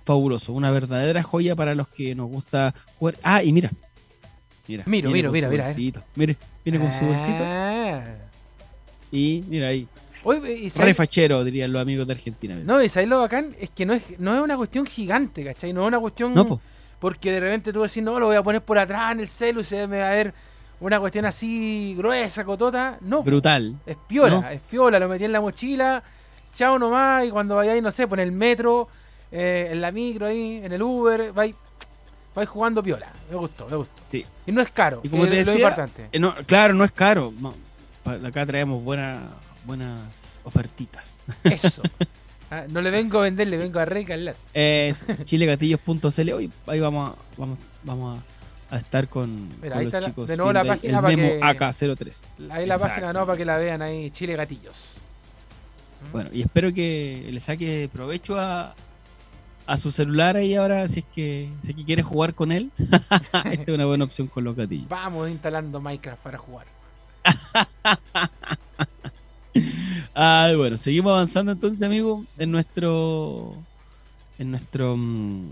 fabuloso, 0.05 0.53
una 0.53 0.71
verdadera 0.71 1.21
joya 1.23 1.55
para 1.55 1.75
los 1.75 1.87
que 1.89 2.15
nos 2.15 2.29
gusta 2.29 2.73
jugar. 2.97 3.15
Ah, 3.23 3.43
y 3.43 3.51
mira, 3.51 3.69
mira, 4.67 4.83
Miro, 4.87 5.09
mira, 5.11 5.29
su 5.29 5.33
mira, 5.33 5.47
eh. 5.49 5.49
bolsito. 5.67 6.01
Mire, 6.15 6.37
viene 6.63 6.79
con 6.79 6.91
su 6.91 7.05
bolsito 7.05 7.37
Ah. 7.43 8.01
y 9.11 9.43
mira 9.47 9.67
ahí, 9.69 9.87
Oye, 10.23 10.53
y 10.53 10.63
re 10.65 10.69
¿sabes- 10.69 10.97
fachero, 10.97 11.43
dirían 11.43 11.71
los 11.71 11.81
amigos 11.81 12.07
de 12.07 12.13
Argentina. 12.13 12.55
No, 12.63 12.81
y 12.81 12.89
¿sabes 12.89 13.07
lo 13.09 13.19
bacán? 13.19 13.55
Es 13.59 13.69
que 13.69 13.85
no 13.85 13.93
es, 13.93 14.19
no 14.19 14.35
es 14.35 14.41
una 14.41 14.57
cuestión 14.57 14.85
gigante, 14.85 15.43
¿cachai? 15.43 15.71
No 15.73 15.81
es 15.83 15.87
una 15.89 15.99
cuestión... 15.99 16.33
No, 16.33 16.47
po. 16.47 16.61
Porque 16.99 17.31
de 17.31 17.39
repente 17.39 17.71
tú 17.71 17.81
decís, 17.83 18.01
no, 18.01 18.19
lo 18.19 18.27
voy 18.27 18.35
a 18.35 18.41
poner 18.41 18.61
por 18.63 18.79
atrás 18.79 19.11
en 19.11 19.19
el 19.19 19.27
celu 19.27 19.59
y 19.61 19.63
se 19.65 19.85
me 19.85 19.99
va 19.99 20.07
a 20.07 20.11
ver 20.11 20.33
una 20.79 20.99
cuestión 20.99 21.25
así 21.25 21.93
gruesa, 21.97 22.43
cotota. 22.43 22.97
No, 23.01 23.21
brutal. 23.21 23.77
es 23.85 23.97
piola, 24.07 24.41
¿no? 24.41 24.49
es 24.49 24.61
piola. 24.61 24.97
Lo 24.97 25.07
metí 25.09 25.25
en 25.25 25.31
la 25.33 25.41
mochila, 25.41 26.01
chao 26.53 26.79
nomás, 26.79 27.25
y 27.25 27.29
cuando 27.29 27.55
vayáis, 27.55 27.83
no 27.83 27.91
sé, 27.91 28.07
por 28.07 28.19
el 28.19 28.31
metro, 28.31 28.87
eh, 29.35 29.69
en 29.71 29.81
la 29.81 29.91
micro 29.91 30.27
ahí, 30.27 30.61
en 30.63 30.71
el 30.71 30.81
Uber, 30.81 31.31
vais, 31.33 31.53
vais 32.33 32.47
jugando 32.49 32.81
piola. 32.81 33.11
Me 33.29 33.35
gustó, 33.35 33.67
me 33.69 33.75
gustó. 33.75 34.01
Sí. 34.09 34.25
Y 34.47 34.51
no 34.51 34.61
es 34.61 34.69
caro, 34.71 35.01
Y 35.03 35.09
como 35.09 35.23
que 35.25 35.31
te 35.31 35.39
es 35.41 35.45
lo 35.47 35.51
decía, 35.53 35.67
importante. 35.67 36.07
Eh, 36.11 36.19
no, 36.19 36.33
claro, 36.45 36.73
no 36.73 36.83
es 36.83 36.91
caro. 36.91 37.33
No, 37.39 37.53
acá 38.27 38.45
traemos 38.45 38.83
buena- 38.83 39.21
buenas 39.65 39.99
ofertitas. 40.43 41.23
Eso. 41.43 41.81
Ah, 42.51 42.65
no 42.69 42.79
le 42.79 42.91
vengo 42.91 43.17
a 43.17 43.21
vender, 43.23 43.47
le 43.47 43.57
vengo 43.57 43.79
a 43.79 43.85
recalar. 43.85 44.35
Es 44.53 45.03
chilegatillos.cl. 45.25 46.31
Hoy 46.31 46.51
ahí 46.67 46.79
vamos 46.79 47.09
a, 47.11 47.15
vamos, 47.37 47.57
vamos 47.81 48.19
a, 48.69 48.75
a 48.75 48.77
estar 48.77 49.07
con, 49.09 49.49
Mira, 49.63 49.69
con 49.71 49.79
ahí 49.79 49.85
los 49.85 49.93
está 49.95 50.01
la- 50.01 50.07
chicos. 50.09 50.27
de 50.27 50.37
nuevo 50.37 50.53
la 50.53 50.63
página 50.63 51.01
para 51.01 51.15
que- 51.15 51.39
AK03. 51.41 52.51
Ahí 52.51 52.67
la 52.67 52.77
página. 52.77 53.11
¿no? 53.13 53.25
Para 53.25 53.35
que 53.35 53.45
la 53.45 53.57
vean 53.57 53.81
ahí, 53.81 54.11
Chile 54.11 54.35
Gatillos. 54.35 54.97
Bueno, 56.11 56.29
y 56.31 56.43
espero 56.43 56.71
que 56.71 57.27
le 57.31 57.39
saque 57.39 57.89
provecho 57.91 58.39
a, 58.39 58.75
a 59.67 59.77
su 59.77 59.91
celular 59.91 60.37
ahí 60.37 60.55
ahora, 60.55 60.87
si 60.89 60.99
es 60.99 61.05
que, 61.13 61.49
si 61.63 61.71
es 61.71 61.77
que 61.77 61.85
quiere 61.85 62.03
jugar 62.03 62.33
con 62.33 62.51
él. 62.51 62.71
Esta 62.77 63.49
es 63.51 63.67
una 63.67 63.85
buena 63.85 64.03
opción 64.03 64.27
con 64.27 64.43
los 64.43 64.55
gatillos. 64.55 64.87
Vamos 64.89 65.29
instalando 65.29 65.81
Minecraft 65.81 66.21
para 66.21 66.37
jugar. 66.37 66.67
Ah, 70.17 70.51
bueno, 70.55 70.77
seguimos 70.77 71.11
avanzando 71.11 71.51
entonces, 71.51 71.81
amigo, 71.83 72.23
en 72.37 72.51
nuestro 72.51 73.53
en 74.37 74.51
nuestro 74.51 74.95
mm, 74.97 75.45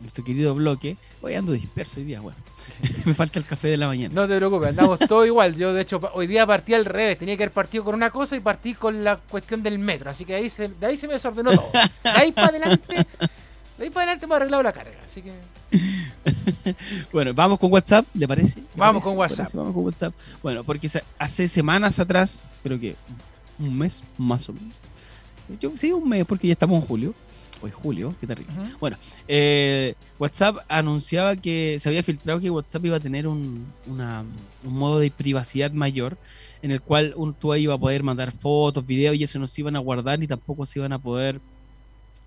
nuestro 0.00 0.24
querido 0.24 0.54
bloque. 0.54 0.96
Hoy 1.22 1.34
ando 1.34 1.52
disperso 1.52 2.00
hoy 2.00 2.06
día, 2.06 2.20
bueno. 2.20 2.38
Me 3.04 3.14
falta 3.14 3.38
el 3.38 3.44
café 3.44 3.68
de 3.68 3.76
la 3.76 3.86
mañana. 3.86 4.14
No 4.14 4.26
te 4.26 4.36
preocupes, 4.36 4.70
andamos 4.70 4.98
todos 5.00 5.26
igual. 5.26 5.56
Yo, 5.56 5.72
de 5.72 5.82
hecho, 5.82 6.00
hoy 6.14 6.26
día 6.26 6.46
partí 6.46 6.74
al 6.74 6.84
revés. 6.84 7.18
Tenía 7.18 7.36
que 7.36 7.44
haber 7.44 7.52
partido 7.52 7.84
con 7.84 7.94
una 7.94 8.10
cosa 8.10 8.36
y 8.36 8.40
partí 8.40 8.74
con 8.74 9.04
la 9.04 9.16
cuestión 9.16 9.62
del 9.62 9.78
metro. 9.78 10.10
Así 10.10 10.24
que 10.24 10.34
ahí 10.34 10.48
se, 10.48 10.68
de 10.68 10.86
ahí 10.86 10.96
se 10.96 11.06
me 11.06 11.14
desordenó 11.14 11.52
todo. 11.52 11.70
De 11.72 12.10
ahí 12.10 12.32
para 12.32 12.48
adelante, 12.48 13.06
de 13.80 13.84
ahí 13.86 13.90
para 13.90 14.04
adelante 14.04 14.26
me 14.28 14.34
ha 14.34 14.36
arreglado 14.36 14.62
la 14.62 14.72
carga. 14.72 14.92
Así 15.04 15.22
que 15.22 15.32
Bueno, 17.12 17.34
vamos 17.34 17.58
con 17.58 17.72
WhatsApp, 17.72 18.06
¿le 18.14 18.28
parece? 18.28 18.60
¿Le 18.60 18.66
Vamos 18.76 19.02
parece? 19.02 19.04
con 19.04 19.12
¿Le 19.14 19.18
WhatsApp. 19.18 19.38
parece? 19.38 19.56
Vamos 19.56 19.74
con 19.74 19.84
WhatsApp. 19.84 20.14
Bueno, 20.42 20.64
porque 20.64 20.88
hace 21.18 21.48
semanas 21.48 21.98
atrás, 21.98 22.38
creo 22.62 22.78
que 22.78 22.94
un 23.58 23.76
mes 23.78 24.02
más 24.18 24.48
o 24.48 24.52
menos. 24.52 24.72
Yo, 25.60 25.72
sí, 25.76 25.90
un 25.92 26.08
mes, 26.08 26.24
porque 26.26 26.46
ya 26.46 26.52
estamos 26.52 26.80
en 26.80 26.86
julio. 26.86 27.14
Hoy 27.62 27.70
julio, 27.72 28.14
qué 28.20 28.26
terrible. 28.26 28.52
Bueno, 28.80 28.96
eh, 29.28 29.94
WhatsApp 30.18 30.58
anunciaba 30.68 31.36
que 31.36 31.76
se 31.78 31.90
había 31.90 32.02
filtrado 32.02 32.40
que 32.40 32.48
WhatsApp 32.48 32.86
iba 32.86 32.96
a 32.96 33.00
tener 33.00 33.26
un, 33.26 33.66
una- 33.86 34.24
un 34.64 34.72
modo 34.72 34.98
de 34.98 35.10
privacidad 35.10 35.70
mayor 35.72 36.16
en 36.62 36.70
el 36.70 36.80
cual 36.80 37.12
un, 37.16 37.34
tú 37.34 37.52
ahí 37.52 37.64
iba 37.64 37.74
a 37.74 37.78
poder 37.78 38.02
mandar 38.02 38.32
fotos, 38.32 38.86
videos 38.86 39.14
y 39.16 39.24
eso 39.24 39.38
no 39.38 39.46
se 39.46 39.60
iban 39.60 39.76
a 39.76 39.78
guardar 39.78 40.18
ni 40.18 40.26
tampoco 40.26 40.64
se 40.64 40.78
iban 40.78 40.94
a 40.94 40.98
poder 40.98 41.38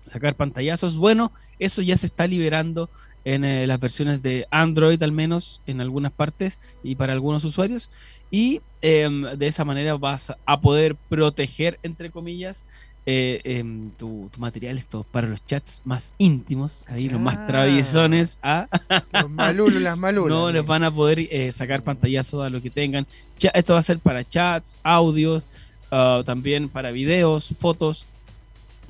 sacar 0.06 0.34
pantallazos. 0.34 0.96
Bueno, 0.96 1.32
eso 1.58 1.82
ya 1.82 1.96
se 1.96 2.06
está 2.06 2.26
liberando 2.26 2.90
en 3.24 3.44
eh, 3.44 3.66
las 3.66 3.80
versiones 3.80 4.22
de 4.22 4.46
Android 4.50 5.02
al 5.02 5.12
menos 5.12 5.62
en 5.66 5.80
algunas 5.80 6.12
partes 6.12 6.58
y 6.82 6.94
para 6.94 7.14
algunos 7.14 7.42
usuarios 7.44 7.90
y 8.30 8.60
em, 8.82 9.22
de 9.22 9.46
esa 9.46 9.64
manera 9.64 9.96
vas 9.96 10.34
a 10.44 10.60
poder 10.60 10.94
proteger 11.08 11.78
entre 11.82 12.10
comillas 12.10 12.66
eh, 13.06 13.40
em, 13.44 13.90
tu, 13.92 14.28
tu 14.30 14.40
material 14.40 14.76
esto 14.76 15.06
para 15.10 15.26
los 15.26 15.44
chats 15.46 15.80
más 15.84 16.12
íntimos 16.18 16.84
ahí 16.88 17.08
los 17.08 17.20
más 17.20 17.36
Ah. 17.38 17.46
traviesones 17.46 18.38
¿ah? 18.42 18.66
Los 19.12 19.30
malulos, 19.30 19.80
las 19.80 19.96
malulas. 19.96 20.28
no 20.36 20.52
les 20.52 20.64
van 20.66 20.84
a 20.84 20.90
poder 20.90 21.20
eh, 21.20 21.50
sacar 21.52 21.82
pantallazos 21.82 22.44
a 22.44 22.50
lo 22.50 22.60
que 22.60 22.68
tengan. 22.70 23.06
Esto 23.54 23.72
va 23.72 23.78
a 23.78 23.82
ser 23.82 23.98
para 24.00 24.22
chats, 24.24 24.76
audios, 24.82 25.44
ah, 25.90 26.22
también 26.26 26.68
para 26.68 26.90
videos, 26.92 27.54
fotos, 27.58 28.04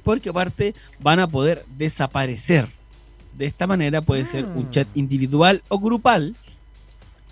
porque 0.04 0.28
aparte 0.28 0.74
van 1.00 1.18
a 1.18 1.26
poder 1.26 1.64
desaparecer. 1.76 2.68
De 3.36 3.46
esta 3.46 3.66
manera 3.66 4.00
puede 4.02 4.24
ser 4.26 4.44
un 4.44 4.66
Mm. 4.66 4.70
chat 4.70 4.88
individual 4.94 5.62
o 5.68 5.78
grupal. 5.80 6.36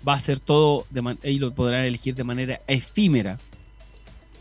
Va 0.05 0.15
a 0.15 0.19
ser 0.19 0.39
todo, 0.41 0.85
de 0.89 1.17
y 1.23 1.39
lo 1.39 1.53
podrán 1.53 1.85
elegir 1.85 2.13
de 2.15 2.25
manera 2.25 2.59
efímera. 2.67 3.37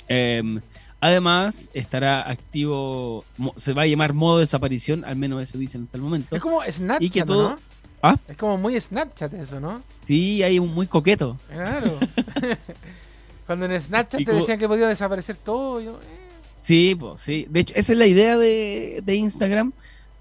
Em, 0.09 0.61
además, 1.01 1.71
estará 1.73 2.29
activo, 2.29 3.25
se 3.57 3.73
va 3.73 3.83
a 3.83 3.87
llamar 3.87 4.13
modo 4.13 4.39
desaparición, 4.41 5.05
al 5.05 5.15
menos 5.17 5.41
eso 5.41 5.57
dicen 5.59 5.85
hasta 5.85 5.97
el 5.99 6.03
momento. 6.03 6.35
Es 6.35 6.43
como 6.43 6.61
Snapchat, 6.69 7.03
Y 7.03 7.11
que 7.11 7.25
todo- 7.25 7.51
¿no? 7.51 7.57
¿Ah? 8.03 8.17
Es 8.27 8.37
como 8.37 8.59
muy 8.59 8.81
Snapchat 8.81 9.33
eso, 9.35 9.61
¿no? 9.61 9.81
Sí, 10.09 10.43
hay 10.43 10.59
un 10.59 10.75
muy 10.75 10.89
coqueto. 10.89 11.39
Claro. 11.49 11.99
Cuando 13.47 13.67
en 13.67 13.81
Snapchat 13.81 14.21
Y 14.21 14.25
te 14.25 14.33
decían 14.33 14.59
que 14.59 14.67
podía 14.67 14.89
desaparecer 14.89 15.37
todo, 15.37 15.81
yo, 15.81 15.93
eh, 16.03 16.22
Sí, 16.63 16.97
pues 16.99 17.21
sí. 17.21 17.47
De 17.51 17.61
hecho, 17.61 17.75
esa 17.77 17.93
es 17.93 17.99
la 17.99 18.07
idea 18.07 18.39
de, 18.39 19.03
de 19.05 19.15
Instagram, 19.17 19.73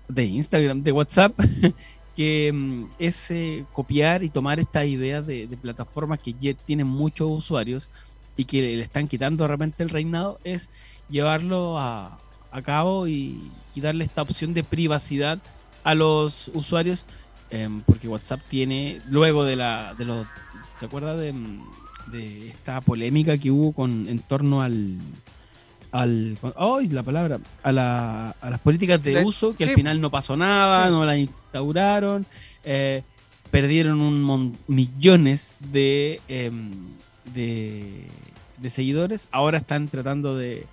de 0.07 0.25
Instagram, 0.25 0.81
de 0.81 0.91
WhatsApp, 0.91 1.39
que 2.15 2.51
mm, 2.51 2.86
es 2.98 3.31
eh, 3.31 3.63
copiar 3.71 4.24
y 4.24 4.29
tomar 4.29 4.60
esta 4.60 4.83
idea 4.83 5.21
de, 5.21 5.48
plataformas 5.62 6.19
que 6.19 6.33
ya 6.33 6.53
tienen 6.55 6.88
muchos 6.88 7.29
usuarios 7.29 7.89
y 8.36 8.45
que 8.45 8.62
le 8.62 8.81
están 8.81 9.07
quitando 9.07 9.43
de 9.43 9.50
repente 9.50 9.83
el 9.83 9.89
reinado, 9.89 10.39
es 10.43 10.71
llevarlo 11.10 11.77
a, 11.77 12.17
a 12.51 12.62
cabo 12.63 13.07
y, 13.07 13.51
y 13.75 13.81
darle 13.81 14.03
esta 14.03 14.24
opción 14.24 14.53
de 14.55 14.63
privacidad 14.63 15.39
a 15.83 15.93
los 15.93 16.50
usuarios, 16.55 17.05
em, 17.51 17.81
porque 17.81 18.07
WhatsApp 18.07 18.41
tiene, 18.50 19.00
luego 19.10 19.43
de 19.43 19.55
la, 19.57 19.93
de 19.95 20.05
los, 20.05 20.25
¿se 20.75 20.86
acuerda 20.86 21.15
de, 21.15 21.33
mm, 21.33 21.63
de 22.07 22.50
esta 22.50 22.81
polémica 22.81 23.38
que 23.38 23.51
hubo 23.51 23.74
con 23.74 24.07
en 24.07 24.19
torno 24.19 24.62
al 24.63 24.98
al 25.91 26.38
¡ay, 26.57 26.88
la 26.88 27.03
palabra 27.03 27.39
a, 27.63 27.71
la- 27.71 28.29
a 28.41 28.50
las 28.50 28.60
políticas 28.62 29.03
de 29.03 29.15
De- 29.15 29.24
uso 29.25 29.51
que 29.55 29.65
sí. 29.65 29.69
al 29.71 29.75
final 29.75 30.00
no 30.01 30.10
pasó 30.10 30.38
nada 30.38 30.86
Sí. 30.86 30.91
no 30.91 31.03
las 31.05 31.17
instauraron 31.17 32.25
eh, 32.63 33.03
perdieron 33.50 34.00
un 34.00 34.24
mon- 34.24 34.57
millones 34.67 35.57
de, 35.60 36.21
em, 36.27 36.71
de 37.33 38.05
de 38.57 38.69
seguidores 38.69 39.27
ahora 39.31 39.57
están 39.57 39.88
tratando 39.89 40.38
de, 40.38 40.65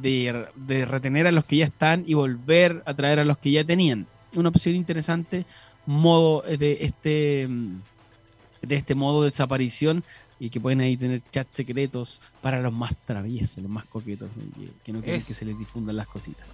de 0.00 0.46
de 0.54 0.84
retener 0.84 1.26
a 1.26 1.32
los 1.32 1.44
que 1.44 1.56
ya 1.56 1.64
están 1.64 2.04
y 2.06 2.14
volver 2.14 2.82
a 2.86 2.94
traer 2.94 3.18
a 3.18 3.24
los 3.24 3.38
que 3.38 3.50
ya 3.50 3.64
tenían 3.64 4.06
una 4.36 4.50
opción 4.50 4.74
interesante 4.76 5.44
modo 5.86 6.42
de 6.42 6.78
este 6.82 7.42
em, 7.42 7.80
de 8.62 8.76
este 8.76 8.94
modo 8.94 9.22
de 9.22 9.30
desaparición 9.30 10.04
y 10.44 10.50
que 10.50 10.58
pueden 10.60 10.80
ahí 10.80 10.96
tener 10.96 11.22
chats 11.30 11.54
secretos 11.56 12.20
para 12.40 12.60
los 12.60 12.72
más 12.72 12.92
traviesos, 13.06 13.58
los 13.58 13.70
más 13.70 13.84
coquetos, 13.84 14.28
¿no? 14.36 14.42
que, 14.60 14.70
que 14.84 14.92
no 14.92 14.98
quieren 15.00 15.18
Es- 15.20 15.26
que 15.26 15.34
se 15.34 15.44
les 15.44 15.56
difundan 15.56 15.94
las 15.96 16.08
cositas. 16.08 16.46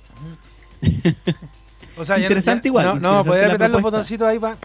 O 1.97 2.05
sea, 2.05 2.17
no- 2.17 2.23
Interesante 2.23 2.65
ya- 2.65 2.69
igual, 2.69 2.85
No, 2.87 2.93
no, 2.93 2.99
interesante 2.99 3.29
poder 3.31 3.43
la 3.49 3.55
apretar 3.55 3.71
los 3.71 3.83
botoncitos 3.83 4.29
ahí 4.29 4.39
para. 4.39 4.59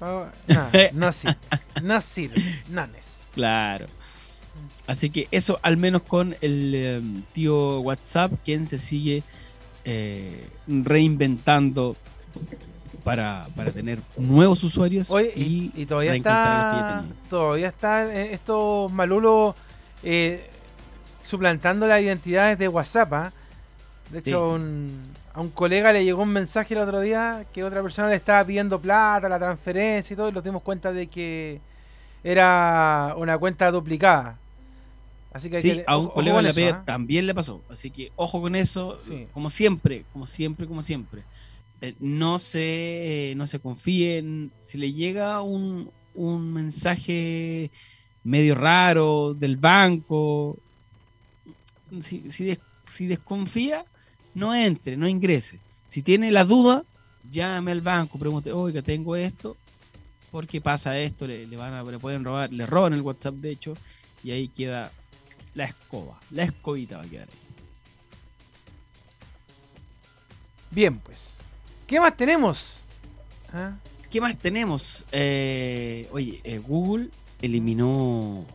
no, 0.00 0.26
no 0.94 1.12
sirve. 1.12 1.36
No 1.82 2.00
sirve. 2.00 2.60
Nanes. 2.70 3.26
Claro. 3.34 3.86
Así 4.86 5.10
que 5.10 5.28
eso 5.30 5.60
al 5.62 5.76
menos 5.76 6.02
con 6.02 6.34
el 6.40 6.72
eh, 6.74 7.00
tío 7.32 7.80
WhatsApp, 7.80 8.32
quien 8.44 8.66
se 8.66 8.78
sigue 8.78 9.22
eh, 9.84 10.46
reinventando 10.66 11.96
para, 13.04 13.46
para 13.56 13.70
tener 13.70 13.98
nuevos 14.16 14.62
usuarios 14.64 15.10
Oye, 15.10 15.32
y, 15.36 15.72
y 15.74 15.86
todavía 15.86 16.14
está. 16.14 17.04
Todavía 17.28 17.68
están 17.68 18.08
eh, 18.10 18.32
estos 18.32 18.92
malulos 18.92 19.54
eh, 20.02 20.48
suplantando 21.22 21.86
las 21.86 22.00
identidades 22.00 22.58
de 22.58 22.68
WhatsApp. 22.68 23.12
¿ah? 23.12 23.32
De 24.10 24.18
hecho, 24.18 24.28
Sí. 24.30 24.62
un- 24.62 25.12
a 25.34 25.40
un 25.40 25.48
colega 25.48 25.92
le 25.94 26.04
llegó 26.04 26.22
un 26.22 26.28
mensaje 26.28 26.74
el 26.74 26.80
otro 26.80 27.00
día 27.00 27.46
que 27.54 27.64
otra 27.64 27.82
persona 27.82 28.08
le 28.08 28.16
estaba 28.16 28.44
pidiendo 28.44 28.78
plata, 28.78 29.30
la 29.30 29.38
transferencia 29.38 30.12
y 30.12 30.16
todo, 30.16 30.28
y 30.28 30.32
nos 30.32 30.44
dimos 30.44 30.60
cuenta 30.62 30.92
de 30.92 31.06
que 31.06 31.58
era 32.22 33.14
una 33.16 33.38
cuenta 33.38 33.70
duplicada. 33.70 34.36
Así 35.32 35.48
que 35.48 35.56
hay 35.56 35.62
Sí, 35.62 35.70
que- 35.78 35.84
a 35.86 35.96
un 35.96 36.08
colega 36.08 36.36
de 36.36 36.42
la 36.42 36.50
eso, 36.50 36.74
¿ah? 36.74 36.82
también 36.84 37.26
le 37.26 37.34
pasó. 37.34 37.62
Así 37.70 37.90
que 37.90 38.12
ojo 38.16 38.42
con 38.42 38.54
eso. 38.54 38.98
Sí. 39.00 39.26
Como 39.32 39.48
siempre, 39.48 40.04
como 40.12 40.26
siempre, 40.26 40.66
como 40.66 40.82
siempre. 40.82 41.22
Eh, 41.82 41.94
no 41.98 42.38
se, 42.38 43.34
no 43.36 43.46
se 43.46 43.58
confíen. 43.58 44.52
Si 44.60 44.78
le 44.78 44.92
llega 44.92 45.42
un, 45.42 45.90
un 46.14 46.52
mensaje 46.52 47.70
medio 48.24 48.54
raro 48.54 49.34
del 49.34 49.56
banco, 49.56 50.56
si, 52.00 52.30
si, 52.30 52.44
des- 52.44 52.60
si 52.86 53.06
desconfía, 53.06 53.84
no 54.34 54.54
entre, 54.54 54.96
no 54.96 55.08
ingrese. 55.08 55.58
Si 55.86 56.02
tiene 56.02 56.30
la 56.30 56.44
duda, 56.44 56.84
llame 57.30 57.72
al 57.72 57.80
banco, 57.80 58.16
pregunte, 58.18 58.52
oiga, 58.52 58.80
tengo 58.80 59.16
esto, 59.16 59.56
porque 60.30 60.60
pasa 60.60 60.96
esto, 60.98 61.26
le, 61.26 61.46
le 61.48 61.56
van 61.56 61.74
a, 61.74 61.82
le 61.82 61.98
pueden 61.98 62.24
robar, 62.24 62.52
le 62.52 62.64
roban 62.64 62.92
el 62.92 63.00
WhatsApp 63.02 63.34
de 63.34 63.50
hecho, 63.50 63.76
y 64.22 64.30
ahí 64.30 64.46
queda 64.48 64.92
la 65.54 65.64
escoba, 65.64 66.18
la 66.30 66.44
escobita 66.44 66.98
va 66.98 67.02
a 67.02 67.08
quedar 67.08 67.28
ahí. 67.28 67.38
Bien, 70.70 70.96
pues. 70.98 71.40
¿Qué 71.92 72.00
más 72.00 72.16
tenemos? 72.16 72.76
¿Ah? 73.52 73.72
¿Qué 74.10 74.18
más 74.18 74.34
tenemos? 74.38 75.04
Eh, 75.12 76.08
oye, 76.12 76.40
eh, 76.42 76.56
Google 76.56 77.10
eliminó 77.42 78.46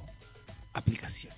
aplicaciones. 0.74 1.38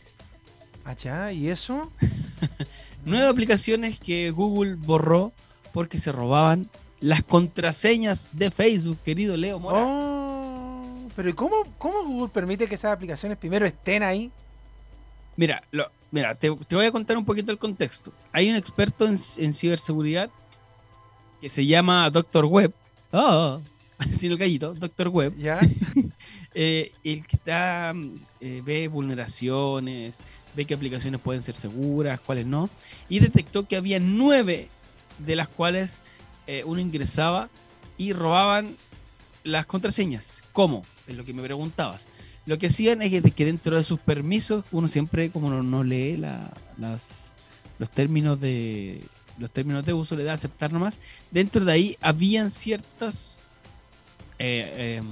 Allá, 0.86 1.34
¿y 1.34 1.50
eso? 1.50 1.92
Nueve 3.06 3.28
aplicaciones 3.28 4.00
que 4.00 4.32
Google 4.32 4.76
borró 4.76 5.34
porque 5.74 5.98
se 5.98 6.14
robaban 6.14 6.70
las 7.02 7.22
contraseñas 7.22 8.30
de 8.32 8.50
Facebook, 8.50 9.00
querido 9.04 9.36
Leo 9.36 9.60
Mora. 9.60 9.80
Oh, 9.86 11.10
pero 11.18 11.28
¿y 11.28 11.34
cómo, 11.34 11.66
cómo 11.78 12.06
Google 12.06 12.32
permite 12.34 12.66
que 12.66 12.76
esas 12.76 12.94
aplicaciones 12.94 13.38
primero 13.38 13.66
estén 13.66 14.04
ahí? 14.04 14.32
Mira, 15.36 15.62
lo- 15.72 15.92
mira 16.12 16.34
te, 16.34 16.50
te 16.66 16.76
voy 16.78 16.86
a 16.86 16.94
contar 16.94 17.18
un 17.18 17.26
poquito 17.26 17.52
el 17.52 17.58
contexto. 17.58 18.14
Hay 18.32 18.50
un 18.50 18.56
experto 18.56 19.06
en, 19.06 19.18
en 19.36 19.54
ciberseguridad 19.54 20.30
que 21.42 21.50
se 21.50 21.66
llama 21.66 22.10
Dr. 22.10 22.46
Web. 22.46 22.74
Ah, 23.12 23.58
sin 24.12 24.32
el 24.32 24.38
gallito, 24.38 24.74
Dr. 24.76 25.08
Web. 25.10 25.36
¿Ya? 25.38 25.60
eh, 26.54 26.92
el 27.04 27.26
que 27.26 27.36
está 27.36 27.92
mm, 27.96 28.16
eh, 28.40 28.62
ve 28.64 28.88
vulneraciones, 28.88 30.16
ve 30.56 30.66
qué 30.66 30.76
aplicaciones 30.76 31.20
pueden 31.20 31.42
ser 31.44 31.56
seguras, 31.56 32.20
cuáles 32.20 32.46
no, 32.46 32.70
y 33.10 33.20
detectó 33.20 33.68
que 33.68 33.76
había 33.78 34.00
nueve 34.00 34.70
de 35.18 35.36
las 35.36 35.48
cuales 35.50 36.00
eh, 36.48 36.64
uno 36.66 36.80
ingresaba 36.80 37.50
y 37.98 38.14
robaban 38.14 38.76
las 39.44 39.66
contraseñas. 39.66 40.44
¿Cómo? 40.54 40.84
Es 41.08 41.18
lo 41.18 41.26
que 41.26 41.34
me 41.34 41.42
preguntabas. 41.44 42.06
Lo 42.46 42.58
que 42.58 42.68
hacían 42.68 43.02
es 43.02 43.10
que, 43.10 43.22
que 43.32 43.46
dentro 43.46 43.76
de 43.76 43.84
sus 43.84 44.00
permisos, 44.00 44.66
uno 44.72 44.88
siempre, 44.88 45.30
como 45.32 45.50
no, 45.50 45.62
no 45.64 45.84
lee 45.84 46.16
la- 46.16 46.54
las, 46.78 47.32
los 47.80 47.90
términos 47.90 48.40
de 48.40 49.02
los 49.40 49.50
términos 49.50 49.86
de 49.86 49.94
uso, 49.94 50.16
le 50.16 50.24
da 50.24 50.34
aceptar 50.34 50.72
nomás. 50.72 51.00
Dentro 51.32 51.64
de 51.66 51.72
ahí 51.72 51.98
habían 52.02 52.52
ciertas 52.52 53.38
eh, 54.38 54.98
em, 55.00 55.06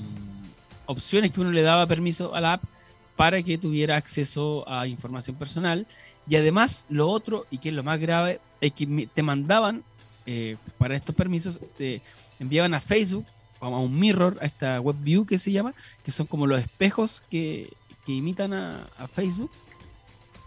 opciones 0.86 1.32
que 1.32 1.42
uno 1.42 1.52
le 1.52 1.62
daba 1.62 1.88
permiso 1.88 2.36
a 2.36 2.42
la 2.42 2.54
app 2.54 2.64
para 3.16 3.42
que 3.42 3.58
tuviera 3.58 3.96
acceso 3.96 4.64
a 4.70 4.88
información 4.88 5.36
personal. 5.36 5.88
Y 6.30 6.36
además, 6.36 6.86
lo 6.90 7.10
otro, 7.10 7.48
y 7.50 7.58
que 7.58 7.70
es 7.70 7.76
lo 7.76 7.84
más 7.84 8.00
grave, 8.00 8.40
es 8.62 8.74
que 8.74 9.10
te 9.14 9.24
mandaban 9.24 9.84
eh, 10.26 10.58
para 10.78 10.96
estos 10.96 11.16
permisos, 11.16 11.60
te 11.78 12.02
enviaban 12.40 12.74
a 12.74 12.82
Facebook, 12.82 13.26
o 13.60 13.66
a 13.66 13.80
un 13.80 13.98
mirror, 13.98 14.38
a 14.40 14.46
esta 14.46 14.80
web 14.80 14.98
view 15.00 15.26
que 15.26 15.40
se 15.40 15.52
llama, 15.52 15.74
que 16.04 16.12
son 16.12 16.28
como 16.28 16.46
los 16.46 16.60
espejos 16.60 17.24
que, 17.30 17.74
que 18.06 18.12
imitan 18.12 18.54
a, 18.54 18.88
a 18.98 19.08
Facebook, 19.08 19.50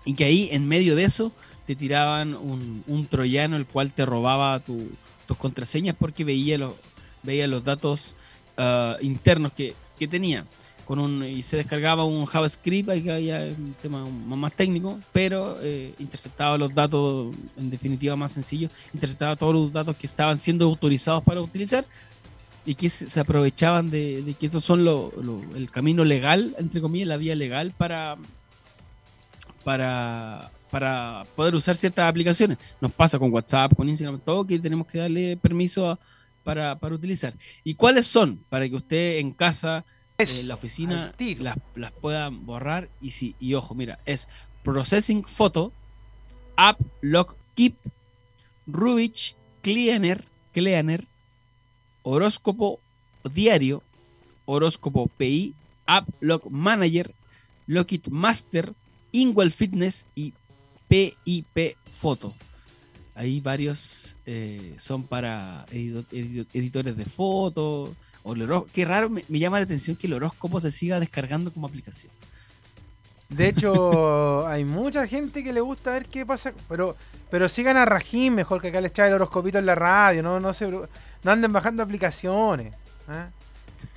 y 0.05 0.15
que 0.15 0.25
ahí 0.25 0.49
en 0.53 0.69
medio 0.69 0.95
de 0.95 1.05
eso 1.05 1.33
te 1.71 1.77
tiraban 1.77 2.35
un, 2.35 3.07
troyano 3.09 3.57
el 3.57 3.65
cual 3.65 3.93
te 3.93 4.05
robaba 4.05 4.59
tu, 4.59 4.91
tus 5.25 5.37
contraseñas 5.37 5.95
porque 5.97 6.25
veía 6.25 6.59
los, 6.59 6.75
veía 7.23 7.47
los 7.47 7.63
datos 7.63 8.17
ah, 8.57 8.97
internos 9.01 9.53
que, 9.53 9.75
que 9.97 10.09
tenía. 10.09 10.45
Con 10.85 10.99
un, 10.99 11.23
y 11.23 11.45
se 11.45 11.59
descargaba 11.59 12.05
un 12.05 12.27
JavaScript, 12.27 12.89
ahí 12.89 13.09
había 13.09 13.55
un 13.57 13.77
tema 13.81 14.05
más 14.05 14.53
técnico, 14.55 14.99
pero 15.13 15.59
eh, 15.63 15.95
interceptaba 16.01 16.59
los 16.59 16.75
datos, 16.75 17.33
en 17.57 17.71
definitiva 17.71 18.17
más 18.17 18.33
sencillo, 18.33 18.69
interceptaba 18.93 19.37
todos 19.37 19.55
los 19.55 19.73
datos 19.73 19.95
que 19.97 20.09
estaban 20.09 20.39
siendo 20.39 20.65
autorizados 20.65 21.23
para 21.23 21.41
utilizar 21.41 21.85
y 22.67 22.75
que 22.75 22.91
se, 22.91 23.21
aprovechaban 23.21 23.91
de, 23.91 24.35
que 24.41 24.47
estos 24.47 24.65
son 24.65 24.85
lo- 24.85 25.13
el 25.55 25.71
camino 25.71 26.03
legal, 26.05 26.53
entre 26.59 26.81
comillas, 26.81 27.07
la 27.07 27.17
vía 27.17 27.37
legal 27.37 27.73
para, 27.79 28.17
para, 29.63 30.51
para 30.71 31.25
poder 31.37 31.55
usar 31.55 31.77
ciertas 31.77 32.09
aplicaciones. 32.09 32.59
Nos 32.81 32.93
pasa 32.93 33.19
con 33.19 33.33
WhatsApp, 33.33 33.75
con 33.75 33.89
Instagram, 33.89 34.21
todo 34.21 34.47
que 34.47 34.59
tenemos 34.59 34.87
que 34.87 34.99
darle 34.99 35.37
permiso 35.37 35.91
a- 35.91 35.99
para, 36.45 36.79
para 36.79 36.95
utilizar. 36.95 37.35
¿Y 37.65 37.75
cuáles 37.75 38.07
son? 38.07 38.39
Para 38.49 38.69
que 38.69 38.75
usted 38.77 39.19
en 39.19 39.33
casa, 39.33 39.85
Eso, 40.17 40.39
en 40.41 40.49
la 40.49 40.55
oficina, 40.55 41.15
las, 41.39 41.57
las 41.75 41.93
pueda 41.93 42.29
borrar. 42.31 42.89
Y, 43.01 43.11
si, 43.11 43.35
y 43.41 43.55
ojo, 43.55 43.75
mira, 43.75 43.99
es 44.07 44.27
Processing 44.63 45.25
Photo, 45.25 45.73
App 46.57 46.81
Lock 47.03 47.37
Keep, 47.55 47.77
Rubich 48.67 49.35
Cleaner, 49.63 50.25
Cleaner, 50.53 51.05
Horóscopo 52.03 52.81
Diario, 53.35 53.83
Horóscopo 54.47 55.09
PI, 55.09 55.55
App 55.87 56.09
Lock 56.21 56.47
Manager, 56.51 57.15
Lockit 57.67 58.09
Master, 58.09 58.73
Ingwell 59.13 59.53
Fitness 59.53 60.07
y 60.15 60.33
PIP 60.91 61.77
Photo. 61.99 62.35
Hay 63.15 63.41
varios 63.41 64.17
eh, 64.27 64.75
son 64.79 65.05
para 65.05 65.65
edito- 65.71 66.05
edito- 66.11 66.49
editores 66.53 66.97
de 66.97 67.05
fotos. 67.05 67.91
Qué 68.73 68.85
raro, 68.85 69.09
me, 69.09 69.23
llama 69.29 69.59
la 69.59 69.65
atención 69.65 69.97
que 69.97 70.07
el 70.07 70.15
horóscopo 70.15 70.61
se 70.61 70.71
siga 70.71 71.01
descargando 71.01 71.53
como 71.53 71.67
aplicación. 71.67 72.13
De 73.29 73.49
hecho, 73.49 74.47
hay 74.49 74.65
mucha 74.65 75.07
gente 75.07 75.45
que 75.45 75.53
le 75.53 75.61
gusta 75.61 75.93
ver 75.93 76.07
qué 76.07 76.27
pasa. 76.27 76.53
Pero, 76.69 76.97
pero 77.31 77.49
sigan 77.49 77.77
a 77.77 77.85
Rajim 77.85 78.35
mejor 78.35 78.61
que 78.61 78.69
acá 78.69 78.81
les 78.81 78.93
trae 78.93 79.09
el 79.09 79.15
horoscopito 79.15 79.59
en 79.59 79.67
la 79.67 79.77
radio. 79.77 80.23
No, 80.23 80.41
no, 80.41 80.53
se, 80.53 80.69
no 80.69 80.89
anden 81.25 81.53
bajando 81.53 81.83
aplicaciones. 81.83 82.75
¿ah? 83.09 83.29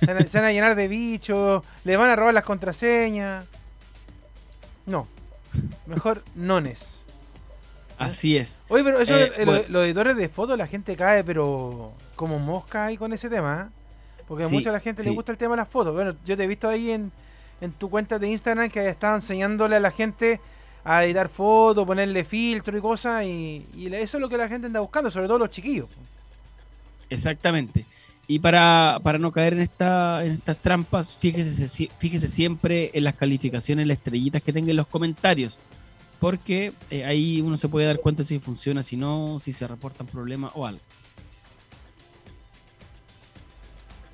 Se, 0.00 0.06
van 0.38 0.44
a, 0.44 0.52
llenar 0.52 0.76
de 0.76 0.88
bichos. 0.88 1.64
Le 1.84 1.96
van 1.96 2.10
a 2.10 2.16
robar 2.16 2.34
las 2.34 2.44
contraseñas. 2.44 3.44
No. 4.86 5.08
Mejor 5.86 6.22
nones. 6.34 7.06
Así 7.98 8.36
es. 8.36 8.62
Oye, 8.68 8.82
pero 8.82 8.98
eso, 9.00 9.16
Eh, 9.16 9.32
bueno. 9.44 9.62
los 9.68 9.84
editores 9.84 10.16
de 10.16 10.28
fotos, 10.28 10.58
la 10.58 10.66
gente 10.66 10.96
cae, 10.96 11.22
pero 11.22 11.92
como 12.16 12.38
mosca 12.38 12.86
ahí 12.86 12.96
con 12.96 13.12
ese 13.12 13.30
tema. 13.30 13.68
¿eh? 13.70 14.22
Porque 14.26 14.44
a 14.44 14.48
mucha 14.48 14.72
la 14.72 14.80
gente 14.80 15.02
le 15.04 15.10
gusta 15.10 15.32
el 15.32 15.38
tema 15.38 15.52
de 15.52 15.58
las 15.62 15.68
fotos. 15.68 15.94
Bueno, 15.94 16.14
yo 16.24 16.36
te 16.36 16.44
he 16.44 16.46
visto 16.46 16.68
ahí 16.68 16.90
en, 16.90 17.12
en 17.60 17.72
tu 17.72 17.88
cuenta 17.90 18.18
de 18.18 18.28
Instagram 18.28 18.68
que 18.70 18.88
estaba 18.88 19.14
enseñándole 19.14 19.76
a 19.76 19.80
la 19.80 19.90
gente 19.90 20.40
a 20.82 21.04
editar 21.04 21.28
fotos, 21.28 21.86
ponerle 21.86 22.24
filtro 22.24 22.76
y 22.76 22.80
cosas. 22.80 23.24
Y, 23.24 23.66
y 23.76 23.86
eso 23.94 24.16
es 24.16 24.20
lo 24.20 24.28
que 24.28 24.36
la 24.38 24.48
gente 24.48 24.66
anda 24.66 24.80
buscando, 24.80 25.10
sobre 25.10 25.28
todo 25.28 25.38
los 25.38 25.50
chiquillos. 25.50 25.88
Exactamente. 27.10 27.84
Y 28.26 28.38
para, 28.38 29.00
para 29.02 29.18
no 29.18 29.32
caer 29.32 29.52
en, 29.52 29.60
esta, 29.60 30.24
en 30.24 30.32
estas 30.32 30.56
trampas, 30.56 31.14
fíjese, 31.14 31.88
fíjese 31.98 32.28
siempre 32.28 32.90
en 32.94 33.04
las 33.04 33.14
calificaciones, 33.14 33.86
las 33.86 33.98
estrellitas 33.98 34.42
que 34.42 34.52
tenga 34.52 34.70
en 34.70 34.76
los 34.76 34.86
comentarios. 34.86 35.58
Porque 36.20 36.72
eh, 36.90 37.04
ahí 37.04 37.42
uno 37.42 37.56
se 37.58 37.68
puede 37.68 37.86
dar 37.86 37.98
cuenta 37.98 38.24
si 38.24 38.38
funciona, 38.38 38.82
si 38.82 38.96
no, 38.96 39.38
si 39.38 39.52
se 39.52 39.66
reportan 39.66 40.06
problemas 40.06 40.52
o 40.54 40.66
algo. 40.66 40.80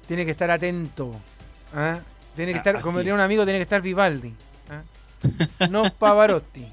Tiene 0.08 0.24
que 0.24 0.32
estar 0.32 0.50
atento. 0.50 1.12
¿ah? 1.72 2.00
Tiene 2.34 2.52
que 2.52 2.58
Ah, 2.58 2.62
estar, 2.62 2.80
como 2.80 2.98
diría 2.98 3.14
un 3.14 3.20
amigo, 3.20 3.44
tiene 3.44 3.60
que 3.60 3.64
estar 3.64 3.80
Vivaldi. 3.80 4.34
¿ah? 4.70 4.82
No 5.70 5.92
Pavarotti. 5.92 6.66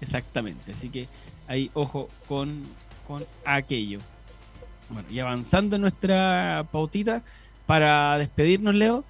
Exactamente. 0.00 0.72
Así 0.72 0.88
que 0.88 1.06
ahí 1.46 1.70
ojo 1.74 2.08
con, 2.26 2.62
con 3.06 3.24
aquello. 3.44 4.00
Bueno, 4.90 5.08
y 5.10 5.18
avanzando 5.18 5.76
en 5.76 5.82
nuestra 5.82 6.66
pautita, 6.70 7.22
para 7.66 8.18
despedirnos, 8.18 8.74
Leo, 8.74 9.04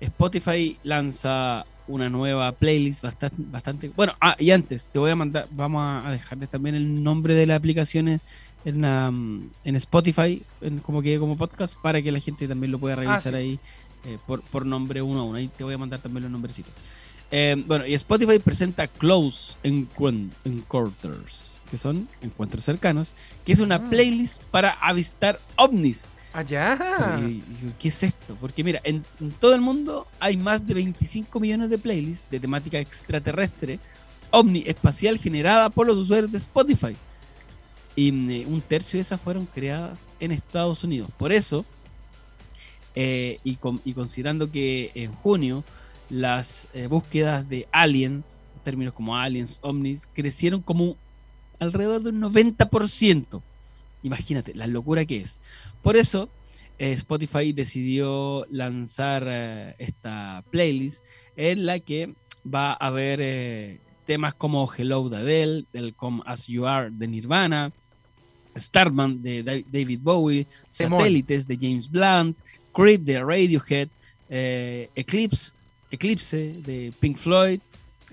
Spotify 0.00 0.78
lanza 0.82 1.64
una 1.86 2.08
nueva 2.08 2.52
playlist 2.52 3.02
bastante, 3.02 3.36
bastante. 3.38 3.90
Bueno, 3.94 4.14
ah, 4.20 4.36
y 4.38 4.50
antes, 4.50 4.90
te 4.90 4.98
voy 4.98 5.10
a 5.10 5.16
mandar, 5.16 5.48
vamos 5.50 5.82
a 6.04 6.10
dejarles 6.10 6.48
también 6.50 6.74
el 6.74 7.02
nombre 7.02 7.34
de 7.34 7.46
la 7.46 7.56
aplicación 7.56 8.20
en, 8.64 8.84
um, 8.84 9.48
en 9.64 9.76
Spotify, 9.76 10.42
en, 10.60 10.78
como 10.80 11.02
que 11.02 11.18
como 11.18 11.36
podcast, 11.36 11.74
para 11.82 12.00
que 12.02 12.12
la 12.12 12.20
gente 12.20 12.48
también 12.48 12.72
lo 12.72 12.78
pueda 12.78 12.96
revisar 12.96 13.32
sí. 13.32 13.38
ahí 13.38 13.58
eh, 14.06 14.18
por, 14.26 14.42
por 14.42 14.64
nombre 14.66 15.02
uno 15.02 15.20
a 15.20 15.22
uno. 15.24 15.36
Ahí 15.36 15.48
te 15.48 15.64
voy 15.64 15.74
a 15.74 15.78
mandar 15.78 16.00
también 16.00 16.22
los 16.24 16.32
nombrecitos. 16.32 16.72
Eh, 17.30 17.56
bueno, 17.66 17.86
y 17.86 17.94
Spotify 17.94 18.38
presenta 18.38 18.86
Close 18.86 19.56
Encuent- 19.64 20.30
Encounters, 20.44 21.50
que 21.70 21.78
son 21.78 22.08
encuentros 22.22 22.64
cercanos, 22.64 23.14
que 23.44 23.52
es 23.52 23.60
una 23.60 23.76
Ah. 23.76 23.84
playlist 23.90 24.42
para 24.44 24.70
avistar 24.72 25.38
ovnis. 25.56 26.06
Allá. 26.32 26.76
Y- 27.28 27.30
y- 27.32 27.44
¿Qué 27.78 27.88
es 27.88 28.02
esto? 28.02 28.36
Porque 28.40 28.64
mira, 28.64 28.80
en, 28.84 29.04
en 29.20 29.30
todo 29.32 29.54
el 29.54 29.60
mundo 29.60 30.06
hay 30.18 30.36
más 30.36 30.66
de 30.66 30.74
25 30.74 31.38
millones 31.38 31.70
de 31.70 31.78
playlists 31.78 32.28
de 32.30 32.40
temática 32.40 32.78
extraterrestre, 32.78 33.78
ovni 34.30 34.64
espacial 34.66 35.18
generada 35.18 35.70
por 35.70 35.86
los 35.86 35.96
usuarios 35.96 36.32
de 36.32 36.38
Spotify. 36.38 36.96
Y 37.94 38.10
mm, 38.10 38.30
eh, 38.30 38.46
un 38.48 38.60
tercio 38.60 38.96
de 38.98 39.02
esas 39.02 39.20
fueron 39.20 39.46
creadas 39.46 40.08
en 40.18 40.32
Estados 40.32 40.82
Unidos. 40.82 41.08
Por 41.16 41.32
eso, 41.32 41.64
eh, 42.96 43.38
y, 43.44 43.56
con- 43.56 43.80
y 43.84 43.92
considerando 43.92 44.50
que 44.50 44.90
en 44.94 45.12
junio 45.14 45.64
las 46.10 46.66
eh, 46.74 46.86
búsquedas 46.88 47.48
de 47.48 47.66
aliens, 47.72 48.42
términos 48.64 48.94
como 48.94 49.16
aliens, 49.16 49.58
ovnis, 49.62 50.08
crecieron 50.12 50.62
como 50.62 50.96
alrededor 51.60 52.02
de 52.02 52.10
un 52.10 52.20
90%. 52.22 53.42
Imagínate 54.02 54.54
la 54.54 54.66
locura 54.66 55.04
que 55.04 55.18
es. 55.18 55.40
Por 55.82 55.96
eso, 55.96 56.28
eh, 56.78 56.92
Spotify 56.92 57.52
decidió 57.52 58.46
lanzar 58.50 59.24
eh, 59.26 59.74
esta 59.78 60.44
playlist 60.50 61.04
en 61.36 61.64
la 61.66 61.78
que 61.80 62.14
va 62.46 62.72
a 62.72 62.86
haber 62.88 63.20
eh, 63.22 63.80
temas 64.06 64.34
como 64.34 64.70
Hello 64.76 65.08
de 65.08 65.16
Adele, 65.18 65.64
el 65.72 65.94
Come 65.94 66.22
As 66.26 66.46
You 66.46 66.66
Are 66.66 66.90
de 66.90 67.06
Nirvana, 67.08 67.72
Starman 68.56 69.22
de 69.22 69.42
Da- 69.42 69.62
David 69.66 70.00
Bowie. 70.02 70.46
Satélites 70.98 71.46
de 71.46 71.56
James 71.60 71.90
Blunt, 71.90 72.38
Creep 72.72 73.02
de 73.02 73.20
Radiohead, 73.24 73.88
Eclipse, 74.28 75.52
Eclipse 75.90 76.36
de 76.62 76.92
Pink 77.00 77.16
Floyd. 77.16 77.60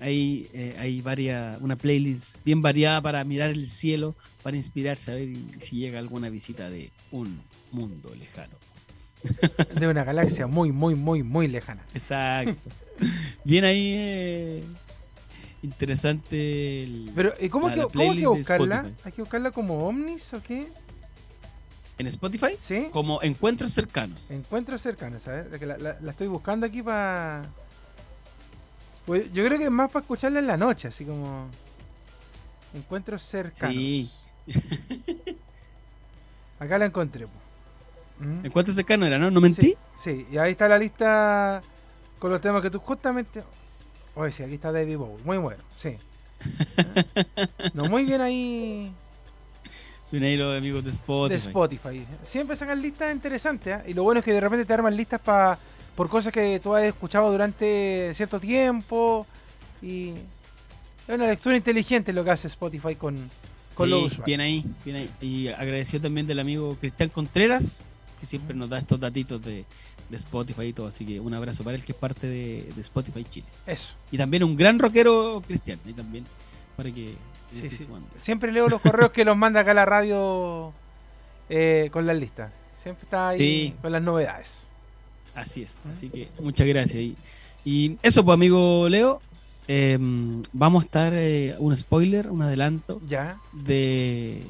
Hay, 0.06 0.48
eh, 0.52 0.74
hay 0.80 1.00
varias, 1.00 1.60
una 1.60 1.76
playlist 1.76 2.44
bien 2.44 2.60
variada 2.60 3.00
para 3.00 3.22
mirar 3.22 3.50
el 3.50 3.68
cielo, 3.68 4.16
para 4.42 4.56
inspirarse 4.56 5.12
a 5.12 5.14
ver 5.14 5.28
si 5.60 5.76
llega 5.76 6.00
alguna 6.00 6.28
visita 6.28 6.68
de 6.68 6.90
un 7.12 7.40
mundo 7.70 8.12
lejano. 8.18 8.56
De 9.78 9.86
una 9.86 10.02
galaxia 10.02 10.48
muy, 10.48 10.72
muy, 10.72 10.96
muy, 10.96 11.22
muy 11.22 11.46
lejana. 11.46 11.84
Exacto. 11.94 12.56
Bien 13.44 13.62
ahí, 13.64 13.92
eh, 13.96 14.64
interesante. 15.62 16.82
el- 16.82 17.12
Pero, 17.14 17.32
¿y 17.40 17.48
cómo, 17.48 17.68
la- 17.68 17.74
que, 17.74 17.80
la 17.82 17.86
cómo 17.86 18.10
hay 18.12 18.18
que 18.18 18.26
buscarla? 18.26 18.90
¿Hay 19.04 19.12
que 19.12 19.22
buscarla 19.22 19.50
como 19.52 19.86
ovnis 19.86 20.34
o 20.34 20.42
qué? 20.42 20.66
En 21.98 22.08
Spotify, 22.08 22.56
¿Sí? 22.60 22.88
como 22.90 23.22
encuentros 23.22 23.70
cercanos. 23.72 24.32
Encuentros 24.32 24.82
cercanos, 24.82 25.28
a 25.28 25.42
ver, 25.42 25.62
la- 25.64 25.96
la 26.00 26.10
estoy 26.10 26.26
buscando 26.26 26.66
aquí 26.66 26.82
para... 26.82 27.44
Pues 29.06 29.32
yo 29.32 29.44
creo 29.44 29.58
que 29.58 29.64
es 29.64 29.70
más 29.70 29.90
para 29.90 30.02
escucharla 30.02 30.38
en 30.38 30.46
la 30.46 30.56
noche, 30.56 30.88
así 30.88 31.04
como... 31.04 31.48
Encuentros 32.74 33.22
cercanos. 33.22 33.74
Sí. 33.74 34.10
Acá 36.58 36.78
la 36.78 36.86
encontré. 36.86 37.26
¿Mm? 38.18 38.46
Encuentros 38.46 38.76
cercanos 38.76 39.08
era, 39.08 39.18
¿no? 39.18 39.30
¿No 39.30 39.40
mentí? 39.40 39.60
Sí, 39.62 39.76
sí, 39.94 40.26
y 40.30 40.38
ahí 40.38 40.52
está 40.52 40.68
la 40.68 40.78
lista 40.78 41.60
con 42.18 42.30
los 42.30 42.40
temas 42.40 42.62
que 42.62 42.70
tú 42.70 42.78
justamente... 42.78 43.42
Oye, 44.14 44.30
sí, 44.30 44.42
aquí 44.42 44.54
está 44.54 44.70
David 44.70 44.96
Bowie, 44.98 45.24
muy 45.24 45.38
bueno, 45.38 45.62
sí. 45.74 45.96
No, 47.74 47.86
muy 47.86 48.04
bien 48.04 48.20
ahí 48.20 48.92
Son 50.10 50.22
ahí 50.22 50.36
los 50.36 50.56
amigos 50.56 50.84
de 50.84 50.90
Spotify. 50.90 51.28
de 51.30 51.48
Spotify. 51.48 52.06
Siempre 52.22 52.56
sacan 52.56 52.80
listas 52.82 53.12
interesantes, 53.12 53.74
¿ah? 53.74 53.82
Y 53.86 53.94
lo 53.94 54.02
bueno 54.04 54.18
es 54.20 54.24
que 54.24 54.32
de 54.32 54.40
repente 54.40 54.64
te 54.66 54.72
arman 54.74 54.94
listas 54.96 55.20
pa- 55.20 55.58
por 55.96 56.08
cosas 56.08 56.32
que 56.32 56.60
tú 56.60 56.74
has 56.74 56.84
escuchado 56.84 57.30
durante 57.30 58.12
cierto 58.14 58.40
tiempo. 58.40 59.26
Y 59.82 60.10
es 61.08 61.14
una 61.14 61.26
lectura 61.26 61.56
inteligente 61.56 62.12
lo 62.12 62.24
que 62.24 62.30
hace 62.30 62.46
Spotify 62.48 62.94
con, 62.94 63.16
con 63.74 63.86
Sí, 63.86 63.90
los 63.90 64.02
usuarios. 64.04 64.26
bien 64.26 64.40
ahí, 64.40 64.64
bien 64.84 64.96
ahí. 64.96 65.10
Y 65.20 65.48
agradecido 65.48 66.02
también 66.02 66.26
del 66.26 66.38
amigo 66.38 66.76
Cristian 66.80 67.08
Contreras, 67.08 67.82
que 68.20 68.26
siempre 68.26 68.54
nos 68.56 68.70
da 68.70 68.78
estos 68.78 69.00
datitos 69.00 69.42
de, 69.42 69.64
de 70.08 70.16
Spotify 70.16 70.66
y 70.66 70.72
todo. 70.72 70.86
Así 70.88 71.04
que 71.04 71.20
un 71.20 71.34
abrazo 71.34 71.64
para 71.64 71.76
él, 71.76 71.84
que 71.84 71.92
es 71.92 71.98
parte 71.98 72.26
de, 72.26 72.68
de 72.74 72.80
Spotify 72.80 73.24
Chile. 73.28 73.46
Eso. 73.66 73.96
Y 74.10 74.18
también 74.18 74.44
un 74.44 74.56
gran 74.56 74.78
rockero 74.78 75.42
cristiano, 75.46 75.82
y 75.86 75.92
también 75.92 76.24
para 76.76 76.90
que 76.90 77.14
Sí, 77.52 77.68
sí. 77.68 77.86
Siempre 78.16 78.50
leo 78.50 78.66
los 78.66 78.80
correos 78.80 79.12
que 79.12 79.26
los 79.26 79.36
manda 79.36 79.60
acá 79.60 79.74
la 79.74 79.84
radio 79.84 80.72
eh, 81.50 81.90
con 81.92 82.06
las 82.06 82.16
listas. 82.16 82.50
Siempre 82.82 83.04
está 83.04 83.28
ahí 83.28 83.76
con 83.82 83.92
las 83.92 84.00
novedades. 84.00 84.71
Así 85.34 85.62
es. 85.62 85.80
Así 85.94 86.08
que 86.08 86.28
muchas 86.40 86.66
gracias. 86.66 86.96
Y, 86.96 87.16
y 87.64 87.98
eso, 88.02 88.24
pues, 88.24 88.34
amigo 88.34 88.88
Leo. 88.88 89.20
eh, 89.68 89.98
vamos 90.52 90.82
a 90.82 90.84
estar 90.86 91.12
eh, 91.14 91.54
un 91.58 91.76
spoiler, 91.76 92.30
un 92.30 92.42
adelanto 92.42 93.00
Ya. 93.06 93.36
de, 93.52 94.42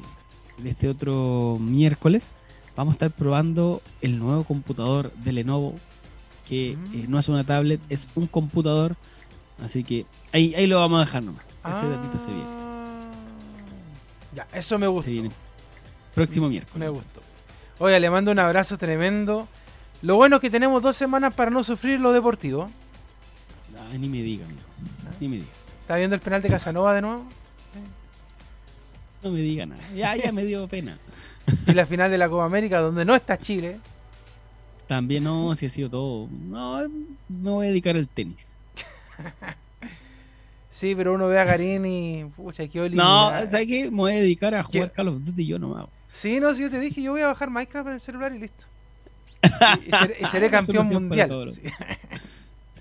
de 0.57 0.69
este 0.69 0.89
otro 0.89 1.57
miércoles. 1.61 2.33
Vamos 2.75 2.93
a 2.93 2.95
estar 2.95 3.11
probando 3.11 3.81
el 4.01 4.17
nuevo 4.19 4.43
computador 4.43 5.11
de 5.23 5.31
Lenovo, 5.33 5.75
que 6.49 6.75
Mm. 6.75 6.95
eh, 6.95 7.05
no 7.07 7.19
es 7.19 7.29
una 7.29 7.43
tablet, 7.43 7.79
es 7.89 8.07
un 8.15 8.25
computador. 8.27 8.95
Así 9.63 9.83
que 9.83 10.05
ahí, 10.31 10.53
ahí 10.55 10.65
lo 10.67 10.79
vamos 10.79 10.97
a 10.97 11.05
dejar 11.05 11.23
nomás. 11.23 11.45
Ese 11.45 11.57
Ah, 11.63 11.85
datito 11.87 12.17
se 12.19 12.25
viene. 12.27 12.43
Ya, 14.35 14.47
eso 14.53 14.77
me 14.79 14.87
gustó. 14.87 15.05
Se 15.05 15.11
viene. 15.11 15.31
Próximo 16.15 16.47
Me 16.47 16.51
miércoles. 16.53 16.89
gustó. 16.89 17.21
Oiga, 17.79 17.99
le 17.99 18.09
mando 18.09 18.31
un 18.31 18.39
abrazo 18.39 18.77
tremendo. 18.77 19.47
Lo 20.03 20.17
bueno 20.17 20.35
es 20.35 20.41
que 20.41 20.49
tenemos 20.49 20.83
dos 20.83 20.97
semanas 20.97 21.33
para 21.33 21.49
no 21.49 21.63
sufrir 21.63 21.97
lo 21.97 22.11
deportivo. 22.11 22.69
Ah, 23.79 23.97
ni 23.97 24.09
me 24.09 24.21
diga, 24.21 24.43
amigo. 24.45 24.59
Ni 25.21 25.27
me 25.29 25.35
diga. 25.37 25.47
¿Está 25.81 25.95
viendo 25.95 26.15
el 26.15 26.21
penal 26.21 26.41
de 26.41 26.49
Casanova 26.49 26.93
de 26.93 27.01
nuevo? 27.01 27.25
No 29.23 29.31
me 29.31 29.39
diga 29.39 29.65
nada. 29.65 29.81
Ya, 29.95 30.13
ya 30.17 30.33
me 30.33 30.45
dio 30.45 30.67
pena. 30.67 30.97
Y 31.67 31.73
la 31.73 31.85
final 31.85 32.11
de 32.11 32.17
la 32.17 32.29
Copa 32.29 32.45
América, 32.45 32.79
donde 32.79 33.05
no 33.05 33.15
está 33.15 33.37
Chile. 33.37 33.79
También 34.87 35.23
no, 35.23 35.55
si 35.55 35.65
ha 35.65 35.69
sido 35.69 35.89
todo. 35.89 36.27
No, 36.29 36.81
me 37.29 37.49
voy 37.49 37.67
a 37.67 37.69
dedicar 37.69 37.95
al 37.95 38.07
tenis. 38.07 38.49
Sí, 40.69 40.95
pero 40.95 41.13
uno 41.13 41.27
ve 41.27 41.39
a 41.39 41.45
Garín 41.45 41.85
y. 41.85 42.25
Pucha, 42.35 42.67
qué 42.67 42.89
No, 42.89 43.29
¿sabes 43.47 43.67
qué? 43.67 43.91
Me 43.91 43.97
voy 43.97 44.13
a 44.13 44.15
dedicar 44.15 44.55
a 44.55 44.63
jugar 44.63 44.89
¿Qué? 44.89 44.95
Call 44.95 45.09
of 45.09 45.23
Duty 45.23 45.45
yo 45.45 45.59
nomás. 45.59 45.85
Sí, 46.11 46.39
no, 46.39 46.51
si 46.55 46.63
yo 46.63 46.71
te 46.71 46.79
dije, 46.79 46.99
yo 46.99 47.11
voy 47.11 47.21
a 47.21 47.27
bajar 47.27 47.51
Minecraft 47.51 47.89
en 47.89 47.93
el 47.93 48.01
celular 48.01 48.33
y 48.33 48.39
listo. 48.39 48.65
Y, 49.85 49.91
seré, 49.91 50.15
y 50.21 50.25
seré 50.25 50.49
campeón 50.51 50.87
mundial. 50.87 51.51
Sí. 51.51 51.61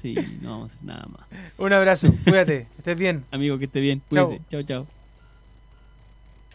Sí, 0.03 0.15
no 0.41 0.51
vamos 0.51 0.73
a 0.73 0.75
hacer 0.75 0.85
nada 0.85 1.07
más. 1.07 1.27
Un 1.59 1.73
abrazo, 1.73 2.09
cuídate, 2.25 2.67
estés 2.77 2.99
bien. 2.99 3.25
Amigo, 3.31 3.59
que 3.59 3.67
esté 3.67 3.79
bien. 3.81 4.03
Cuídense. 4.09 4.41
Chao, 4.49 4.63
chao. 4.63 4.87